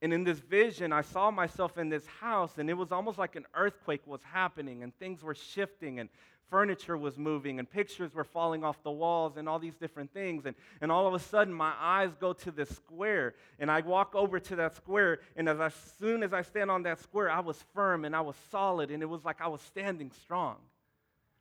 And 0.00 0.14
in 0.14 0.24
this 0.24 0.38
vision, 0.38 0.94
I 0.94 1.02
saw 1.02 1.30
myself 1.30 1.76
in 1.76 1.90
this 1.90 2.06
house, 2.06 2.56
and 2.56 2.70
it 2.70 2.74
was 2.74 2.90
almost 2.90 3.18
like 3.18 3.36
an 3.36 3.44
earthquake 3.54 4.06
was 4.06 4.22
happening, 4.22 4.82
and 4.82 4.98
things 4.98 5.22
were 5.22 5.34
shifting, 5.34 6.00
and 6.00 6.08
furniture 6.50 6.96
was 6.96 7.16
moving, 7.16 7.58
and 7.58 7.70
pictures 7.70 8.14
were 8.14 8.24
falling 8.24 8.64
off 8.64 8.82
the 8.82 8.90
walls, 8.90 9.36
and 9.36 9.48
all 9.48 9.58
these 9.58 9.76
different 9.76 10.12
things. 10.12 10.44
And, 10.44 10.56
and 10.80 10.90
all 10.90 11.06
of 11.06 11.14
a 11.14 11.18
sudden, 11.18 11.54
my 11.54 11.72
eyes 11.80 12.10
go 12.20 12.32
to 12.32 12.50
this 12.50 12.68
square, 12.68 13.34
and 13.58 13.70
I 13.70 13.80
walk 13.80 14.14
over 14.14 14.40
to 14.40 14.56
that 14.56 14.76
square, 14.76 15.20
and 15.36 15.48
as, 15.48 15.60
as 15.60 15.74
soon 15.98 16.22
as 16.22 16.32
I 16.32 16.42
stand 16.42 16.70
on 16.70 16.82
that 16.82 17.00
square, 17.00 17.30
I 17.30 17.40
was 17.40 17.56
firm 17.72 18.04
and 18.04 18.14
I 18.14 18.20
was 18.20 18.36
solid, 18.50 18.90
and 18.90 19.02
it 19.02 19.06
was 19.06 19.24
like 19.24 19.40
I 19.40 19.48
was 19.48 19.62
standing 19.62 20.10
strong. 20.22 20.56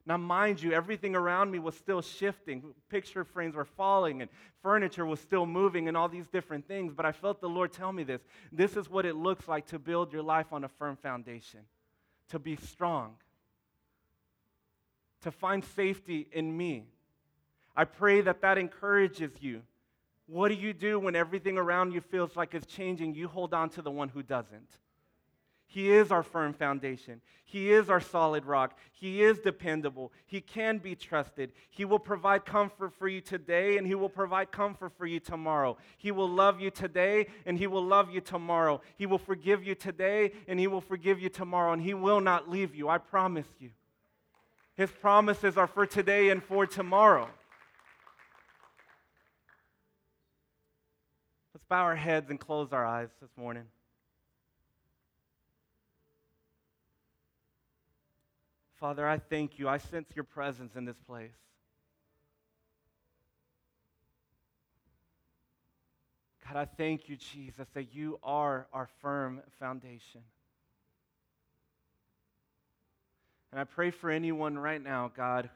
Now, 0.06 0.18
mind 0.18 0.62
you, 0.62 0.72
everything 0.72 1.16
around 1.16 1.52
me 1.52 1.60
was 1.60 1.76
still 1.76 2.02
shifting. 2.02 2.64
Picture 2.90 3.24
frames 3.24 3.56
were 3.56 3.66
falling, 3.66 4.22
and 4.22 4.30
furniture 4.64 5.06
was 5.06 5.20
still 5.20 5.46
moving, 5.46 5.88
and 5.88 5.96
all 5.96 6.10
these 6.10 6.28
different 6.28 6.68
things. 6.68 6.94
But 6.94 7.06
I 7.06 7.12
felt 7.12 7.42
the 7.42 7.50
Lord 7.50 7.72
tell 7.72 7.92
me 7.92 8.04
this 8.04 8.22
this 8.52 8.76
is 8.76 8.90
what 8.90 9.06
it 9.06 9.16
looks 9.16 9.48
like 9.48 9.68
to 9.68 9.78
build 9.78 10.12
your 10.12 10.24
life 10.24 10.52
on 10.52 10.64
a 10.64 10.68
firm 10.68 10.96
foundation, 10.96 11.60
to 12.30 12.40
be 12.40 12.56
strong, 12.56 13.16
to 15.22 15.32
find 15.32 15.64
safety 15.64 16.28
in 16.32 16.56
me. 16.56 16.86
I 17.76 17.86
pray 17.86 18.22
that 18.22 18.42
that 18.42 18.58
encourages 18.58 19.32
you. 19.40 19.62
What 20.28 20.50
do 20.50 20.56
you 20.56 20.74
do 20.74 21.00
when 21.00 21.16
everything 21.16 21.58
around 21.58 21.94
you 21.94 22.02
feels 22.02 22.36
like 22.36 22.54
it's 22.54 22.66
changing? 22.66 23.16
You 23.16 23.28
hold 23.28 23.54
on 23.54 23.70
to 23.72 23.82
the 23.82 23.92
one 23.92 24.10
who 24.10 24.22
doesn't. 24.22 24.78
He 25.70 25.92
is 25.92 26.12
our 26.12 26.24
firm 26.24 26.54
foundation. 26.54 27.22
He 27.46 27.72
is 27.72 27.92
our 27.92 28.02
solid 28.02 28.46
rock. 28.46 28.78
He 28.92 29.22
is 29.22 29.38
dependable. 29.38 30.12
He 30.26 30.42
can 30.42 30.80
be 30.80 30.96
trusted. 30.96 31.52
He 31.70 31.86
will 31.86 32.00
provide 32.00 32.44
comfort 32.44 32.92
for 32.94 33.08
you 33.08 33.22
today 33.22 33.78
and 33.78 33.86
He 33.86 33.94
will 33.94 34.10
provide 34.10 34.52
comfort 34.52 34.94
for 34.98 35.06
you 35.06 35.20
tomorrow. 35.20 35.78
He 35.98 36.12
will 36.12 36.28
love 36.28 36.60
you 36.60 36.72
today 36.72 37.28
and 37.46 37.56
He 37.56 37.68
will 37.68 37.86
love 37.86 38.10
you 38.12 38.20
tomorrow. 38.20 38.82
He 38.98 39.06
will 39.06 39.20
forgive 39.20 39.64
you 39.64 39.76
today 39.76 40.32
and 40.48 40.60
He 40.60 40.66
will 40.66 40.82
forgive 40.82 41.20
you 41.20 41.30
tomorrow. 41.30 41.72
And 41.72 41.82
He 41.84 41.94
will 41.94 42.20
not 42.20 42.50
leave 42.50 42.74
you. 42.74 42.90
I 42.90 42.98
promise 42.98 43.48
you. 43.60 43.70
His 44.80 44.90
promises 44.90 45.58
are 45.58 45.68
for 45.68 45.86
today 45.86 46.30
and 46.30 46.42
for 46.42 46.66
tomorrow. 46.66 47.28
Let's 51.54 51.66
bow 51.68 51.82
our 51.82 51.98
heads 51.98 52.30
and 52.30 52.40
close 52.40 52.72
our 52.72 52.86
eyes 52.86 53.10
this 53.20 53.30
morning. 53.36 53.66
Father, 58.80 59.06
I 59.06 59.18
thank 59.18 59.60
you. 59.60 59.68
I 59.68 59.80
sense 59.80 60.08
your 60.16 60.24
presence 60.24 60.78
in 60.78 60.86
this 60.86 60.96
place. 61.06 61.36
God, 66.48 66.56
I 66.56 66.64
thank 66.64 67.10
you, 67.10 67.18
Jesus, 67.18 67.68
that 67.74 67.94
you 67.94 68.18
are 68.24 68.66
our 68.72 68.88
firm 69.02 69.42
foundation. 69.60 70.22
And 73.52 73.60
I 73.60 73.64
pray 73.64 73.92
for 73.92 74.10
anyone 74.10 74.58
right 74.58 74.82
now, 74.82 75.12
God, 75.16 75.50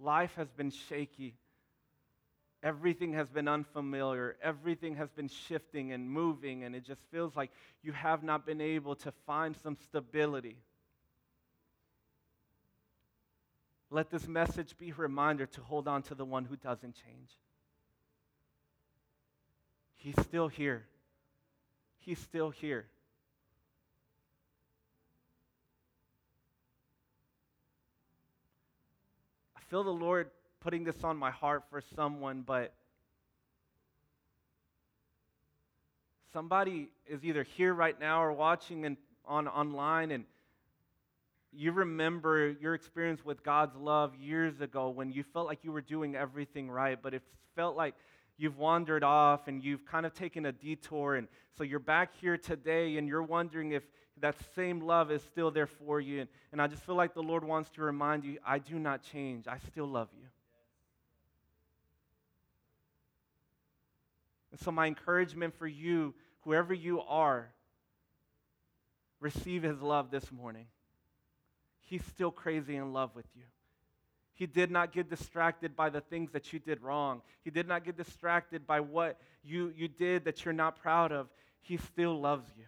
life 0.00 0.32
has 0.36 0.50
been 0.50 0.70
shaky. 0.70 1.34
Everything 2.62 3.12
has 3.12 3.28
been 3.28 3.46
unfamiliar. 3.46 4.36
Everything 4.42 4.96
has 4.96 5.08
been 5.10 5.28
shifting 5.28 5.92
and 5.92 6.10
moving, 6.10 6.64
and 6.64 6.74
it 6.74 6.84
just 6.84 7.00
feels 7.12 7.36
like 7.36 7.50
you 7.82 7.92
have 7.92 8.24
not 8.24 8.44
been 8.44 8.60
able 8.60 8.96
to 8.96 9.12
find 9.26 9.56
some 9.62 9.76
stability. 9.84 10.56
Let 13.90 14.10
this 14.10 14.26
message 14.26 14.76
be 14.76 14.90
a 14.90 14.94
reminder 14.94 15.46
to 15.46 15.60
hold 15.62 15.88
on 15.88 16.02
to 16.04 16.14
the 16.14 16.24
one 16.24 16.44
who 16.44 16.56
doesn't 16.56 16.94
change. 16.94 17.30
He's 19.94 20.20
still 20.22 20.48
here. 20.48 20.84
He's 22.00 22.18
still 22.18 22.50
here. 22.50 22.86
Feel 29.68 29.84
the 29.84 29.90
Lord 29.90 30.30
putting 30.60 30.84
this 30.84 31.04
on 31.04 31.16
my 31.16 31.30
heart 31.30 31.64
for 31.70 31.82
someone, 31.94 32.42
but 32.46 32.74
somebody 36.32 36.88
is 37.06 37.24
either 37.24 37.42
here 37.42 37.74
right 37.74 37.98
now 37.98 38.22
or 38.22 38.32
watching 38.32 38.86
and 38.86 38.96
on 39.26 39.46
online 39.46 40.10
and 40.10 40.24
you 41.52 41.72
remember 41.72 42.50
your 42.60 42.74
experience 42.74 43.24
with 43.24 43.42
God's 43.42 43.74
love 43.76 44.14
years 44.16 44.60
ago 44.60 44.90
when 44.90 45.10
you 45.12 45.24
felt 45.32 45.46
like 45.46 45.60
you 45.62 45.72
were 45.72 45.80
doing 45.80 46.14
everything 46.14 46.70
right, 46.70 46.98
but 47.02 47.14
it 47.14 47.22
felt 47.56 47.76
like 47.76 47.94
you've 48.38 48.56
wandered 48.56 49.04
off 49.04 49.48
and 49.48 49.62
you've 49.62 49.84
kind 49.84 50.06
of 50.06 50.14
taken 50.14 50.46
a 50.46 50.52
detour. 50.52 51.16
And 51.16 51.28
so 51.56 51.64
you're 51.64 51.80
back 51.80 52.12
here 52.20 52.38
today 52.38 52.96
and 52.96 53.06
you're 53.08 53.22
wondering 53.22 53.72
if 53.72 53.82
that 54.20 54.36
same 54.54 54.80
love 54.80 55.10
is 55.10 55.22
still 55.22 55.50
there 55.50 55.66
for 55.66 56.00
you. 56.00 56.20
And, 56.20 56.30
and 56.52 56.62
I 56.62 56.68
just 56.68 56.82
feel 56.84 56.94
like 56.94 57.14
the 57.14 57.22
Lord 57.22 57.44
wants 57.44 57.68
to 57.70 57.82
remind 57.82 58.24
you 58.24 58.38
I 58.46 58.58
do 58.58 58.78
not 58.78 59.02
change, 59.02 59.46
I 59.46 59.58
still 59.58 59.86
love 59.86 60.08
you. 60.16 60.26
And 64.50 64.60
so, 64.60 64.70
my 64.70 64.86
encouragement 64.86 65.54
for 65.58 65.66
you, 65.66 66.14
whoever 66.40 66.72
you 66.72 67.00
are, 67.02 67.50
receive 69.20 69.62
his 69.62 69.80
love 69.82 70.10
this 70.10 70.32
morning. 70.32 70.66
He's 71.80 72.04
still 72.04 72.30
crazy 72.30 72.76
in 72.76 72.92
love 72.92 73.14
with 73.14 73.26
you. 73.34 73.42
He 74.38 74.46
did 74.46 74.70
not 74.70 74.92
get 74.92 75.10
distracted 75.10 75.74
by 75.74 75.90
the 75.90 76.00
things 76.00 76.30
that 76.30 76.52
you 76.52 76.60
did 76.60 76.80
wrong. 76.80 77.22
He 77.42 77.50
did 77.50 77.66
not 77.66 77.84
get 77.84 77.96
distracted 77.96 78.68
by 78.68 78.78
what 78.78 79.18
you, 79.42 79.72
you 79.76 79.88
did 79.88 80.26
that 80.26 80.44
you're 80.44 80.54
not 80.54 80.80
proud 80.80 81.10
of. 81.10 81.26
He 81.60 81.76
still 81.76 82.20
loves 82.20 82.48
you. 82.56 82.64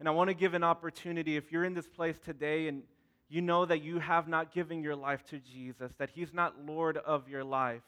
And 0.00 0.08
I 0.08 0.12
want 0.12 0.28
to 0.28 0.34
give 0.34 0.54
an 0.54 0.64
opportunity 0.64 1.36
if 1.36 1.52
you're 1.52 1.64
in 1.64 1.74
this 1.74 1.86
place 1.86 2.16
today 2.24 2.68
and 2.68 2.84
you 3.28 3.42
know 3.42 3.66
that 3.66 3.82
you 3.82 3.98
have 3.98 4.26
not 4.26 4.50
given 4.50 4.82
your 4.82 4.96
life 4.96 5.22
to 5.26 5.38
Jesus, 5.38 5.92
that 5.98 6.08
He's 6.08 6.32
not 6.32 6.54
Lord 6.64 6.96
of 6.96 7.28
your 7.28 7.44
life, 7.44 7.82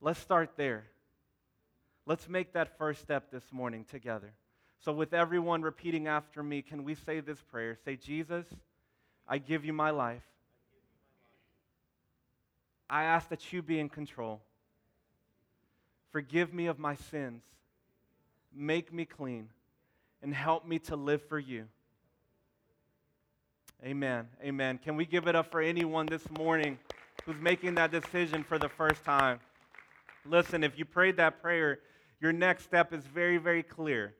let's 0.00 0.20
start 0.20 0.50
there. 0.56 0.84
Let's 2.06 2.28
make 2.28 2.52
that 2.52 2.78
first 2.78 3.00
step 3.00 3.32
this 3.32 3.42
morning 3.50 3.84
together. 3.90 4.32
So, 4.80 4.92
with 4.92 5.12
everyone 5.12 5.62
repeating 5.62 6.06
after 6.06 6.42
me, 6.42 6.62
can 6.62 6.84
we 6.84 6.94
say 6.94 7.20
this 7.20 7.40
prayer? 7.40 7.76
Say, 7.84 7.96
Jesus, 7.96 8.46
I 9.26 9.38
give 9.38 9.64
you 9.64 9.72
my 9.72 9.90
life. 9.90 10.22
I 12.88 13.04
ask 13.04 13.28
that 13.28 13.52
you 13.52 13.60
be 13.60 13.80
in 13.80 13.88
control. 13.88 14.40
Forgive 16.10 16.54
me 16.54 16.66
of 16.66 16.78
my 16.78 16.94
sins. 16.94 17.42
Make 18.54 18.92
me 18.92 19.04
clean 19.04 19.48
and 20.22 20.32
help 20.32 20.66
me 20.66 20.78
to 20.80 20.96
live 20.96 21.22
for 21.28 21.38
you. 21.38 21.66
Amen. 23.84 24.26
Amen. 24.42 24.78
Can 24.78 24.96
we 24.96 25.04
give 25.06 25.28
it 25.28 25.36
up 25.36 25.50
for 25.50 25.60
anyone 25.60 26.06
this 26.06 26.28
morning 26.30 26.78
who's 27.24 27.40
making 27.40 27.74
that 27.76 27.92
decision 27.92 28.42
for 28.42 28.58
the 28.58 28.68
first 28.68 29.04
time? 29.04 29.38
Listen, 30.24 30.64
if 30.64 30.78
you 30.78 30.84
prayed 30.84 31.16
that 31.18 31.40
prayer, 31.40 31.80
your 32.20 32.32
next 32.32 32.64
step 32.64 32.92
is 32.92 33.04
very, 33.06 33.36
very 33.36 33.62
clear. 33.62 34.14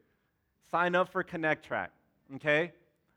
Sign 0.70 0.94
up 0.94 1.10
for 1.10 1.22
Connect 1.22 1.64
Track, 1.64 1.90
okay? 2.36 2.72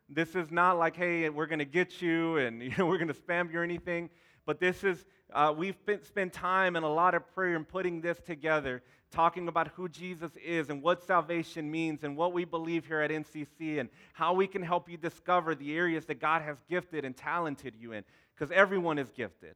This 0.08 0.36
is 0.36 0.52
not 0.52 0.78
like, 0.78 0.96
hey, 0.96 1.30
we're 1.30 1.48
going 1.48 1.60
to 1.60 1.66
get 1.66 2.02
you 2.02 2.38
and 2.38 2.62
you 2.64 2.74
know, 2.78 2.86
we're 2.86 2.98
going 2.98 3.08
to 3.08 3.14
spam 3.14 3.52
you 3.52 3.60
or 3.60 3.64
anything, 3.64 4.10
but 4.46 4.60
this 4.60 4.84
is, 4.84 5.06
uh, 5.34 5.54
we've 5.56 5.76
spent 6.04 6.34
time 6.34 6.76
and 6.76 6.86
a 6.86 6.90
lot 6.90 7.14
of 7.14 7.28
prayer 7.34 7.56
in 7.56 7.66
putting 7.66 8.02
this 8.02 8.20
together 8.20 8.82
talking 9.12 9.48
about 9.48 9.68
who 9.70 9.90
Jesus 9.90 10.32
is 10.44 10.70
and 10.70 10.82
what 10.82 11.04
salvation 11.04 11.70
means 11.70 12.04
and 12.04 12.16
what 12.16 12.34
we 12.34 12.46
believe 12.46 12.86
here 12.86 13.02
at 13.02 13.12
NCC 13.12 13.80
and 13.80 13.90
how 14.14 14.34
we 14.34 14.48
can 14.48 14.62
help 14.62 14.90
you 14.90 14.98
discover 14.98 15.54
the 15.54 15.76
areas 15.76 16.06
that 16.06 16.20
God 16.20 16.42
has 16.42 16.58
gifted 16.70 17.04
and 17.06 17.16
talented 17.16 17.76
you 17.78 17.92
in. 17.92 18.04
Because 18.34 18.52
everyone 18.52 18.98
is 18.98 19.10
gifted. 19.10 19.56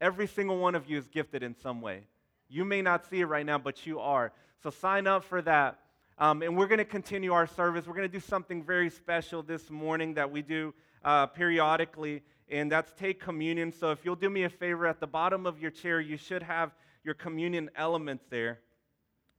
Every 0.00 0.26
single 0.26 0.58
one 0.58 0.74
of 0.74 0.88
you 0.88 0.98
is 0.98 1.08
gifted 1.08 1.42
in 1.42 1.56
some 1.62 1.80
way. 1.80 2.02
You 2.48 2.64
may 2.64 2.82
not 2.82 3.08
see 3.08 3.20
it 3.20 3.26
right 3.26 3.44
now, 3.44 3.58
but 3.58 3.86
you 3.86 4.00
are. 4.00 4.32
So 4.62 4.70
sign 4.70 5.06
up 5.06 5.24
for 5.24 5.40
that. 5.42 5.78
Um, 6.20 6.42
and 6.42 6.54
we're 6.54 6.66
going 6.66 6.78
to 6.78 6.84
continue 6.84 7.32
our 7.32 7.46
service. 7.46 7.86
We're 7.86 7.94
going 7.94 8.06
to 8.06 8.12
do 8.12 8.20
something 8.20 8.62
very 8.62 8.90
special 8.90 9.42
this 9.42 9.70
morning 9.70 10.12
that 10.14 10.30
we 10.30 10.42
do 10.42 10.74
uh, 11.02 11.24
periodically, 11.28 12.22
and 12.50 12.70
that's 12.70 12.92
take 12.92 13.20
communion. 13.20 13.72
So 13.72 13.90
if 13.90 14.04
you'll 14.04 14.16
do 14.16 14.28
me 14.28 14.42
a 14.42 14.50
favor, 14.50 14.86
at 14.86 15.00
the 15.00 15.06
bottom 15.06 15.46
of 15.46 15.58
your 15.62 15.70
chair, 15.70 15.98
you 15.98 16.18
should 16.18 16.42
have 16.42 16.72
your 17.04 17.14
communion 17.14 17.70
elements 17.74 18.26
there. 18.28 18.58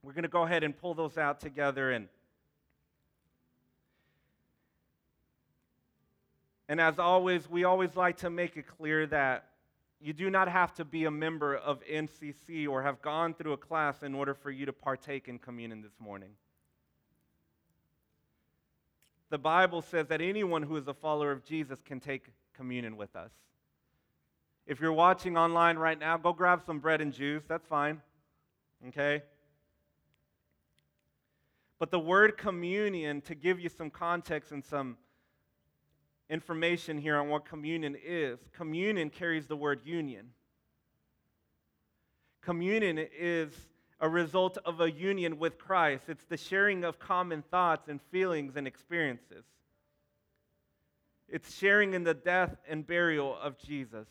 We're 0.02 0.12
going 0.12 0.24
to 0.24 0.28
go 0.28 0.42
ahead 0.42 0.64
and 0.64 0.76
pull 0.76 0.94
those 0.94 1.16
out 1.16 1.40
together 1.40 1.92
and 1.92 2.08
And 6.68 6.80
as 6.80 6.98
always, 6.98 7.50
we 7.50 7.64
always 7.64 7.96
like 7.96 8.16
to 8.18 8.30
make 8.30 8.56
it 8.56 8.66
clear 8.66 9.06
that 9.08 9.46
you 10.00 10.14
do 10.14 10.30
not 10.30 10.48
have 10.48 10.72
to 10.74 10.86
be 10.86 11.04
a 11.04 11.10
member 11.10 11.54
of 11.54 11.84
NCC 11.84 12.66
or 12.66 12.82
have 12.82 13.02
gone 13.02 13.34
through 13.34 13.52
a 13.52 13.58
class 13.58 14.02
in 14.02 14.14
order 14.14 14.32
for 14.32 14.50
you 14.50 14.64
to 14.64 14.72
partake 14.72 15.28
in 15.28 15.38
communion 15.38 15.82
this 15.82 16.00
morning. 16.00 16.30
The 19.32 19.38
Bible 19.38 19.80
says 19.80 20.08
that 20.08 20.20
anyone 20.20 20.62
who 20.62 20.76
is 20.76 20.86
a 20.88 20.92
follower 20.92 21.32
of 21.32 21.42
Jesus 21.42 21.78
can 21.82 22.00
take 22.00 22.26
communion 22.52 22.98
with 22.98 23.16
us. 23.16 23.30
If 24.66 24.78
you're 24.78 24.92
watching 24.92 25.38
online 25.38 25.78
right 25.78 25.98
now, 25.98 26.18
go 26.18 26.34
grab 26.34 26.60
some 26.66 26.80
bread 26.80 27.00
and 27.00 27.14
juice. 27.14 27.42
That's 27.48 27.66
fine. 27.66 28.02
Okay? 28.88 29.22
But 31.78 31.90
the 31.90 31.98
word 31.98 32.36
communion, 32.36 33.22
to 33.22 33.34
give 33.34 33.58
you 33.58 33.70
some 33.70 33.88
context 33.88 34.52
and 34.52 34.62
some 34.62 34.98
information 36.28 36.98
here 36.98 37.16
on 37.16 37.30
what 37.30 37.46
communion 37.46 37.96
is, 38.04 38.38
communion 38.52 39.08
carries 39.08 39.46
the 39.46 39.56
word 39.56 39.80
union. 39.82 40.26
Communion 42.42 42.98
is 43.18 43.54
a 44.02 44.08
result 44.08 44.58
of 44.64 44.80
a 44.80 44.90
union 44.90 45.38
with 45.38 45.56
Christ, 45.58 46.04
it's 46.08 46.24
the 46.24 46.36
sharing 46.36 46.84
of 46.84 46.98
common 46.98 47.40
thoughts 47.40 47.88
and 47.88 48.00
feelings 48.10 48.56
and 48.56 48.66
experiences. 48.66 49.44
It's 51.28 51.56
sharing 51.56 51.94
in 51.94 52.04
the 52.04 52.12
death 52.12 52.54
and 52.68 52.86
burial 52.86 53.38
of 53.40 53.58
Jesus. 53.58 54.06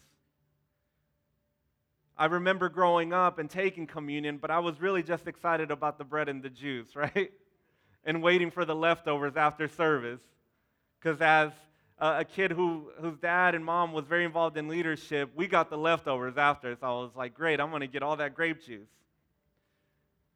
I 2.18 2.26
remember 2.26 2.70
growing 2.70 3.14
up 3.14 3.38
and 3.38 3.50
taking 3.50 3.86
communion, 3.86 4.38
but 4.38 4.50
I 4.50 4.60
was 4.60 4.80
really 4.80 5.04
just 5.04 5.28
excited 5.28 5.72
about 5.72 5.98
the 5.98 6.06
bread 6.06 6.30
and 6.30 6.42
the 6.42 6.50
juice, 6.50 6.96
right? 6.96 7.32
and 8.04 8.24
waiting 8.24 8.50
for 8.50 8.66
the 8.66 8.76
leftovers 8.76 9.36
after 9.36 9.68
service. 9.68 10.22
Because 11.00 11.22
as 11.22 11.52
a 12.00 12.26
kid 12.26 12.52
who, 12.52 12.92
whose 13.00 13.18
dad 13.18 13.56
and 13.56 13.64
mom 13.64 13.92
was 13.92 14.06
very 14.06 14.24
involved 14.24 14.58
in 14.58 14.68
leadership, 14.68 15.32
we 15.36 15.48
got 15.48 15.70
the 15.70 15.78
leftovers 15.78 16.38
after. 16.38 16.76
So 16.76 16.88
I 16.88 17.04
was 17.04 17.12
like, 17.16 17.34
great, 17.34 17.60
I'm 17.60 17.70
going 17.70 17.82
to 17.82 17.88
get 17.88 18.04
all 18.04 18.16
that 18.16 18.34
grape 18.36 18.64
juice. 18.66 18.88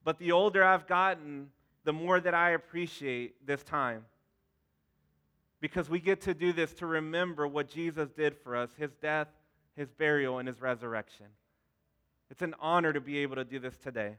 But 0.06 0.20
the 0.20 0.32
older 0.32 0.63
I've 0.63 0.88
gotten, 0.88 1.50
the 1.84 1.91
more 1.91 2.20
that 2.20 2.34
I 2.34 2.52
appreciate 2.52 3.46
this 3.46 3.63
time. 3.63 4.06
Because 5.60 5.89
we 5.89 6.00
get 6.00 6.22
to 6.22 6.34
do 6.36 6.54
this 6.54 6.74
to 6.76 6.86
remember 6.86 7.48
what 7.48 7.68
Jesus 7.68 8.10
did 8.12 8.38
for 8.38 8.56
us 8.56 8.70
his 8.78 8.91
death, 9.02 9.28
his 9.76 9.89
burial, 9.89 10.38
and 10.38 10.48
his 10.48 10.62
resurrection. 10.62 11.26
It's 12.30 12.44
an 12.44 12.54
honor 12.60 12.94
to 12.94 13.02
be 13.02 13.18
able 13.18 13.36
to 13.36 13.44
do 13.44 13.60
this 13.60 13.78
today. 13.78 14.18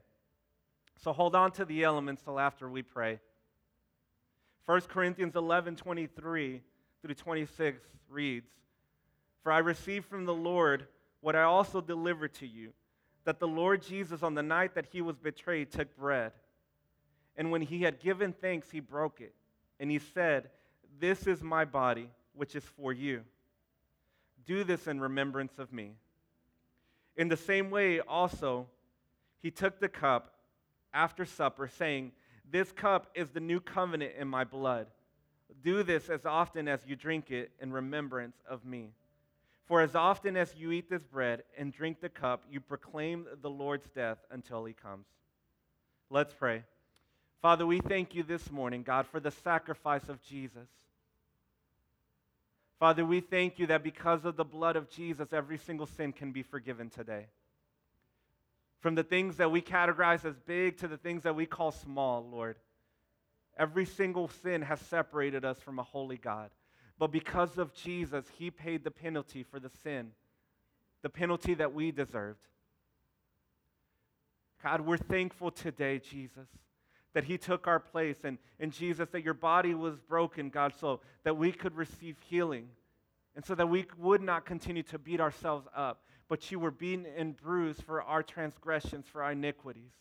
So 1.01 1.13
hold 1.13 1.35
on 1.35 1.51
to 1.53 1.65
the 1.65 1.83
elements 1.83 2.21
till 2.21 2.39
after 2.39 2.69
we 2.69 2.81
pray. 2.81 3.19
1 4.65 4.81
Corinthians 4.81 5.35
11 5.35 5.77
23 5.77 6.61
through 7.01 7.13
26 7.13 7.81
reads 8.09 8.49
For 9.41 9.53
I 9.53 9.59
received 9.59 10.05
from 10.07 10.25
the 10.25 10.33
Lord 10.33 10.87
what 11.21 11.35
I 11.35 11.43
also 11.43 11.79
delivered 11.79 12.33
to 12.35 12.47
you 12.47 12.73
that 13.27 13.41
the 13.41 13.47
Lord 13.47 13.81
Jesus, 13.81 14.23
on 14.23 14.35
the 14.35 14.41
night 14.41 14.73
that 14.75 14.85
he 14.85 15.01
was 15.01 15.17
betrayed, 15.17 15.69
took 15.69 15.93
bread. 15.97 16.31
And 17.35 17.51
when 17.51 17.61
he 17.61 17.81
had 17.81 17.99
given 17.99 18.31
thanks, 18.31 18.71
he 18.71 18.79
broke 18.79 19.19
it. 19.19 19.33
And 19.81 19.91
he 19.91 19.99
said, 19.99 20.49
This 20.97 21.27
is 21.27 21.43
my 21.43 21.65
body, 21.65 22.09
which 22.33 22.55
is 22.55 22.63
for 22.63 22.93
you. 22.93 23.23
Do 24.45 24.63
this 24.63 24.87
in 24.87 25.01
remembrance 25.01 25.59
of 25.59 25.73
me. 25.73 25.91
In 27.17 27.27
the 27.27 27.35
same 27.35 27.69
way, 27.69 27.99
also, 27.99 28.65
he 29.41 29.51
took 29.51 29.81
the 29.81 29.89
cup 29.89 30.35
after 30.93 31.25
supper, 31.25 31.67
saying, 31.67 32.13
this 32.49 32.71
cup 32.71 33.11
is 33.13 33.31
the 33.31 33.41
new 33.41 33.59
covenant 33.59 34.13
in 34.17 34.29
my 34.29 34.45
blood. 34.45 34.87
Do 35.65 35.83
this 35.83 36.09
as 36.09 36.25
often 36.25 36.69
as 36.69 36.79
you 36.87 36.95
drink 36.95 37.29
it 37.29 37.51
in 37.59 37.73
remembrance 37.73 38.37
of 38.49 38.63
me. 38.63 38.91
For 39.67 39.81
as 39.81 39.95
often 39.95 40.37
as 40.37 40.55
you 40.55 40.71
eat 40.71 40.89
this 40.89 41.03
bread 41.03 41.43
and 41.57 41.73
drink 41.73 41.99
the 41.99 42.09
cup, 42.09 42.43
you 42.49 42.61
proclaim 42.61 43.25
the 43.41 43.49
Lord's 43.49 43.89
death 43.89 44.17
until 44.31 44.63
he 44.63 44.73
comes. 44.73 45.05
Let's 46.09 46.33
pray. 46.33 46.63
Father, 47.41 47.65
we 47.65 47.79
thank 47.79 48.15
you 48.15 48.23
this 48.23 48.49
morning, 48.49 48.83
God, 48.83 49.05
for 49.07 49.19
the 49.19 49.31
sacrifice 49.31 50.07
of 50.07 50.23
Jesus. 50.23 50.69
Father, 52.79 53.05
we 53.05 53.19
thank 53.19 53.59
you 53.59 53.67
that 53.67 53.83
because 53.83 54.23
of 54.23 54.37
the 54.37 54.45
blood 54.45 54.75
of 54.77 54.89
Jesus, 54.89 55.33
every 55.33 55.57
single 55.57 55.87
sin 55.87 56.13
can 56.13 56.31
be 56.31 56.43
forgiven 56.43 56.89
today. 56.89 57.25
From 58.79 58.95
the 58.95 59.03
things 59.03 59.37
that 59.37 59.51
we 59.51 59.61
categorize 59.61 60.23
as 60.23 60.35
big 60.45 60.77
to 60.77 60.87
the 60.87 60.97
things 60.97 61.23
that 61.23 61.35
we 61.35 61.45
call 61.45 61.71
small, 61.71 62.25
Lord. 62.29 62.55
Every 63.57 63.85
single 63.85 64.29
sin 64.43 64.61
has 64.61 64.79
separated 64.79 65.43
us 65.43 65.59
from 65.59 65.79
a 65.79 65.83
holy 65.83 66.17
God. 66.17 66.51
But 66.99 67.11
because 67.11 67.57
of 67.57 67.73
Jesus, 67.73 68.25
He 68.37 68.49
paid 68.49 68.83
the 68.83 68.91
penalty 68.91 69.43
for 69.43 69.59
the 69.59 69.69
sin, 69.83 70.11
the 71.03 71.09
penalty 71.09 71.53
that 71.53 71.73
we 71.73 71.91
deserved. 71.91 72.39
God, 74.63 74.81
we're 74.81 74.97
thankful 74.97 75.51
today, 75.51 75.99
Jesus, 75.99 76.47
that 77.13 77.25
He 77.25 77.37
took 77.37 77.67
our 77.67 77.79
place. 77.79 78.17
And, 78.23 78.39
and 78.59 78.71
Jesus, 78.71 79.09
that 79.09 79.23
your 79.23 79.35
body 79.35 79.75
was 79.75 79.99
broken, 79.99 80.49
God, 80.49 80.73
so 80.79 81.01
that 81.23 81.37
we 81.37 81.51
could 81.51 81.75
receive 81.75 82.17
healing. 82.27 82.69
And 83.35 83.45
so 83.45 83.53
that 83.53 83.69
we 83.69 83.85
would 83.99 84.23
not 84.23 84.45
continue 84.45 84.81
to 84.83 84.97
beat 84.97 85.21
ourselves 85.21 85.67
up, 85.75 86.01
but 86.27 86.49
you 86.51 86.57
were 86.57 86.71
beaten 86.71 87.05
and 87.15 87.37
bruised 87.37 87.83
for 87.83 88.01
our 88.01 88.23
transgressions, 88.23 89.05
for 89.07 89.21
our 89.21 89.33
iniquities. 89.33 89.91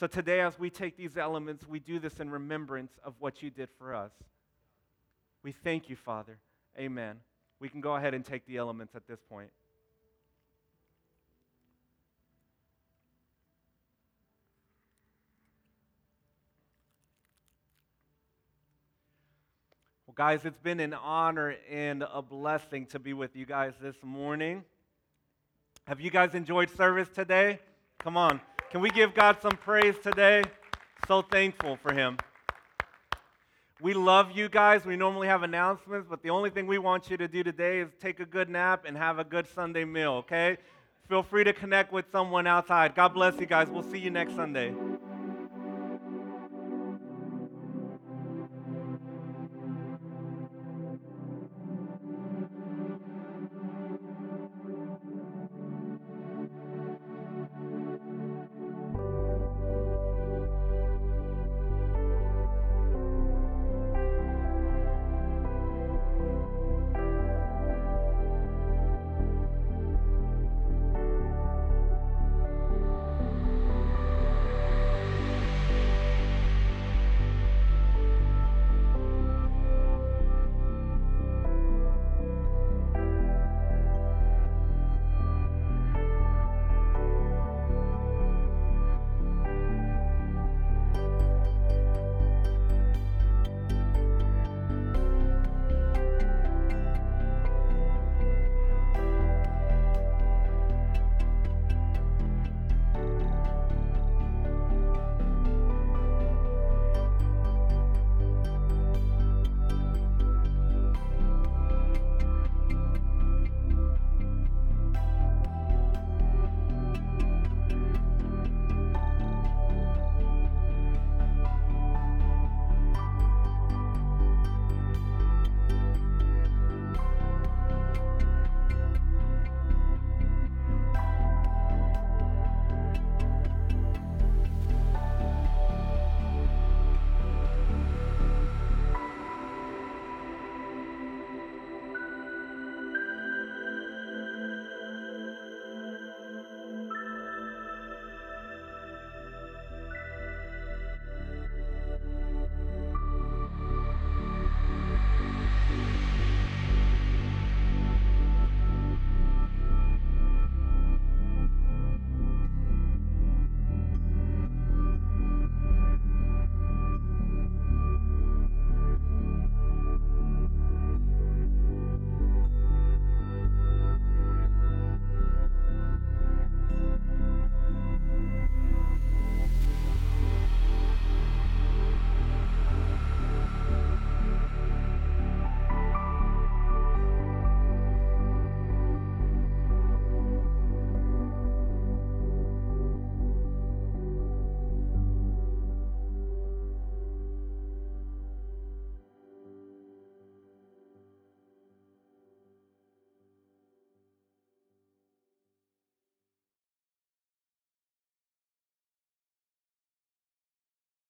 So 0.00 0.08
today, 0.08 0.40
as 0.40 0.58
we 0.58 0.68
take 0.68 0.96
these 0.96 1.16
elements, 1.16 1.64
we 1.66 1.78
do 1.78 2.00
this 2.00 2.18
in 2.18 2.28
remembrance 2.28 2.90
of 3.04 3.14
what 3.20 3.40
you 3.40 3.50
did 3.50 3.68
for 3.78 3.94
us. 3.94 4.10
We 5.46 5.52
thank 5.52 5.88
you, 5.88 5.94
Father. 5.94 6.38
Amen. 6.76 7.20
We 7.60 7.68
can 7.68 7.80
go 7.80 7.94
ahead 7.94 8.14
and 8.14 8.24
take 8.24 8.44
the 8.46 8.56
elements 8.56 8.96
at 8.96 9.06
this 9.06 9.20
point. 9.30 9.48
Well, 20.08 20.14
guys, 20.16 20.40
it's 20.44 20.58
been 20.58 20.80
an 20.80 20.94
honor 20.94 21.54
and 21.70 22.02
a 22.02 22.22
blessing 22.22 22.86
to 22.86 22.98
be 22.98 23.12
with 23.12 23.36
you 23.36 23.46
guys 23.46 23.74
this 23.80 23.94
morning. 24.02 24.64
Have 25.86 26.00
you 26.00 26.10
guys 26.10 26.34
enjoyed 26.34 26.70
service 26.70 27.08
today? 27.14 27.60
Come 28.00 28.16
on. 28.16 28.40
Can 28.72 28.80
we 28.80 28.90
give 28.90 29.14
God 29.14 29.36
some 29.40 29.52
praise 29.52 29.94
today? 30.02 30.42
So 31.06 31.22
thankful 31.22 31.76
for 31.76 31.94
Him. 31.94 32.16
We 33.80 33.92
love 33.92 34.32
you 34.32 34.48
guys. 34.48 34.86
We 34.86 34.96
normally 34.96 35.28
have 35.28 35.42
announcements, 35.42 36.06
but 36.08 36.22
the 36.22 36.30
only 36.30 36.48
thing 36.48 36.66
we 36.66 36.78
want 36.78 37.10
you 37.10 37.18
to 37.18 37.28
do 37.28 37.42
today 37.42 37.80
is 37.80 37.90
take 38.00 38.20
a 38.20 38.24
good 38.24 38.48
nap 38.48 38.84
and 38.86 38.96
have 38.96 39.18
a 39.18 39.24
good 39.24 39.46
Sunday 39.54 39.84
meal, 39.84 40.12
okay? 40.12 40.56
Feel 41.10 41.22
free 41.22 41.44
to 41.44 41.52
connect 41.52 41.92
with 41.92 42.06
someone 42.10 42.46
outside. 42.46 42.94
God 42.94 43.12
bless 43.12 43.38
you 43.38 43.44
guys. 43.44 43.68
We'll 43.68 43.82
see 43.82 43.98
you 43.98 44.10
next 44.10 44.34
Sunday. 44.34 44.74